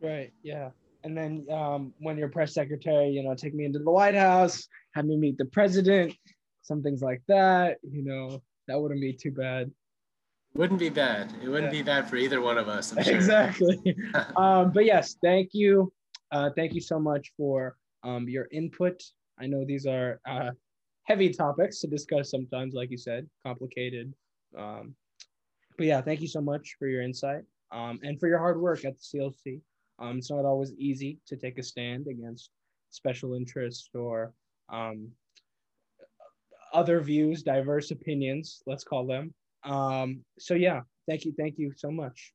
Right. 0.00 0.32
Yeah. 0.42 0.70
And 1.04 1.16
then 1.16 1.46
um, 1.50 1.92
when 2.00 2.18
you're 2.18 2.28
press 2.28 2.54
secretary, 2.54 3.08
you 3.08 3.22
know, 3.22 3.34
take 3.34 3.54
me 3.54 3.64
into 3.64 3.78
the 3.78 3.90
White 3.90 4.14
House, 4.14 4.66
have 4.94 5.04
me 5.04 5.16
meet 5.16 5.38
the 5.38 5.44
president, 5.44 6.14
some 6.62 6.82
things 6.82 7.02
like 7.02 7.22
that. 7.28 7.78
You 7.88 8.04
know, 8.04 8.42
that 8.68 8.80
wouldn't 8.80 9.00
be 9.00 9.12
too 9.12 9.30
bad. 9.30 9.70
Wouldn't 10.56 10.80
be 10.80 10.88
bad. 10.88 11.32
It 11.42 11.48
wouldn't 11.48 11.72
yeah. 11.72 11.80
be 11.80 11.84
bad 11.84 12.08
for 12.08 12.16
either 12.16 12.40
one 12.40 12.56
of 12.56 12.68
us. 12.68 12.94
Sure. 13.04 13.14
Exactly. 13.14 13.78
um, 14.36 14.72
but 14.72 14.86
yes, 14.86 15.16
thank 15.22 15.50
you. 15.52 15.92
Uh, 16.32 16.50
thank 16.56 16.72
you 16.72 16.80
so 16.80 16.98
much 16.98 17.32
for 17.36 17.76
um, 18.02 18.26
your 18.28 18.48
input. 18.52 19.02
I 19.38 19.46
know 19.46 19.64
these 19.66 19.86
are 19.86 20.18
uh, 20.26 20.50
heavy 21.04 21.30
topics 21.30 21.80
to 21.80 21.86
discuss 21.86 22.30
sometimes, 22.30 22.74
like 22.74 22.90
you 22.90 22.96
said, 22.96 23.28
complicated. 23.44 24.14
Um, 24.56 24.94
but 25.76 25.86
yeah, 25.86 26.00
thank 26.00 26.22
you 26.22 26.28
so 26.28 26.40
much 26.40 26.76
for 26.78 26.88
your 26.88 27.02
insight 27.02 27.42
um, 27.70 28.00
and 28.02 28.18
for 28.18 28.26
your 28.28 28.38
hard 28.38 28.58
work 28.58 28.84
at 28.86 28.94
the 28.96 29.18
CLC. 29.18 29.60
Um, 29.98 30.18
it's 30.18 30.30
not 30.30 30.44
always 30.46 30.72
easy 30.78 31.18
to 31.26 31.36
take 31.36 31.58
a 31.58 31.62
stand 31.62 32.06
against 32.06 32.50
special 32.90 33.34
interests 33.34 33.90
or 33.94 34.32
um, 34.70 35.08
other 36.72 37.00
views, 37.00 37.42
diverse 37.42 37.90
opinions, 37.90 38.62
let's 38.66 38.84
call 38.84 39.06
them. 39.06 39.34
Um, 39.66 40.24
so 40.38 40.54
yeah, 40.54 40.82
thank 41.08 41.24
you, 41.24 41.34
thank 41.36 41.58
you 41.58 41.72
so 41.76 41.90
much. 41.90 42.32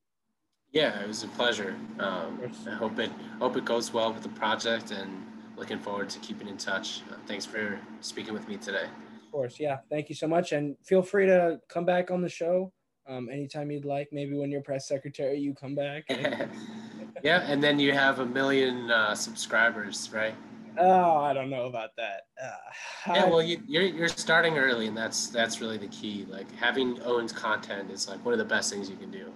Yeah, 0.70 1.00
it 1.00 1.08
was 1.08 1.22
a 1.22 1.28
pleasure. 1.28 1.74
Um, 1.98 2.40
I 2.66 2.70
hope 2.70 2.98
it 2.98 3.10
hope 3.38 3.56
it 3.56 3.64
goes 3.64 3.92
well 3.92 4.12
with 4.12 4.22
the 4.22 4.30
project, 4.30 4.90
and 4.90 5.10
looking 5.56 5.78
forward 5.78 6.08
to 6.10 6.18
keeping 6.20 6.48
in 6.48 6.56
touch. 6.56 7.02
Uh, 7.10 7.16
thanks 7.26 7.44
for 7.44 7.78
speaking 8.00 8.32
with 8.32 8.48
me 8.48 8.56
today. 8.56 8.84
Of 8.84 9.32
course, 9.32 9.60
yeah. 9.60 9.78
Thank 9.90 10.08
you 10.08 10.14
so 10.14 10.26
much, 10.26 10.52
and 10.52 10.76
feel 10.84 11.02
free 11.02 11.26
to 11.26 11.60
come 11.68 11.84
back 11.84 12.10
on 12.10 12.22
the 12.22 12.28
show 12.28 12.72
um, 13.06 13.28
anytime 13.30 13.70
you'd 13.70 13.84
like. 13.84 14.08
Maybe 14.12 14.34
when 14.34 14.50
you're 14.50 14.62
press 14.62 14.88
secretary, 14.88 15.38
you 15.38 15.54
come 15.54 15.74
back. 15.74 16.04
yeah, 17.22 17.40
and 17.46 17.62
then 17.62 17.78
you 17.78 17.92
have 17.92 18.20
a 18.20 18.26
million 18.26 18.90
uh, 18.90 19.14
subscribers, 19.14 20.10
right? 20.12 20.34
Oh, 20.78 21.16
I 21.16 21.32
don't 21.32 21.50
know 21.50 21.66
about 21.66 21.90
that. 21.96 22.22
Uh, 22.42 23.14
yeah, 23.14 23.24
well, 23.26 23.42
you, 23.42 23.58
are 23.58 23.62
you're, 23.66 23.82
you're 23.82 24.08
starting 24.08 24.56
early, 24.56 24.86
and 24.86 24.96
that's 24.96 25.28
that's 25.28 25.60
really 25.60 25.76
the 25.76 25.88
key. 25.88 26.26
Like 26.28 26.50
having 26.56 27.00
Owen's 27.02 27.32
content 27.32 27.90
is 27.90 28.08
like 28.08 28.24
one 28.24 28.32
of 28.32 28.38
the 28.38 28.44
best 28.44 28.72
things 28.72 28.88
you 28.88 28.96
can 28.96 29.10
do. 29.10 29.32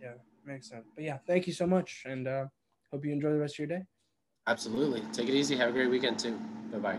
Yeah, 0.00 0.14
makes 0.44 0.68
sense. 0.68 0.86
But 0.94 1.04
yeah, 1.04 1.18
thank 1.26 1.46
you 1.46 1.52
so 1.52 1.66
much, 1.66 2.02
and 2.04 2.26
uh, 2.26 2.46
hope 2.90 3.04
you 3.04 3.12
enjoy 3.12 3.30
the 3.30 3.38
rest 3.38 3.54
of 3.54 3.68
your 3.68 3.78
day. 3.78 3.84
Absolutely. 4.46 5.02
Take 5.12 5.28
it 5.28 5.34
easy. 5.34 5.56
Have 5.56 5.70
a 5.70 5.72
great 5.72 5.90
weekend 5.90 6.18
too. 6.18 6.38
Bye 6.72 6.78
bye. 6.78 6.98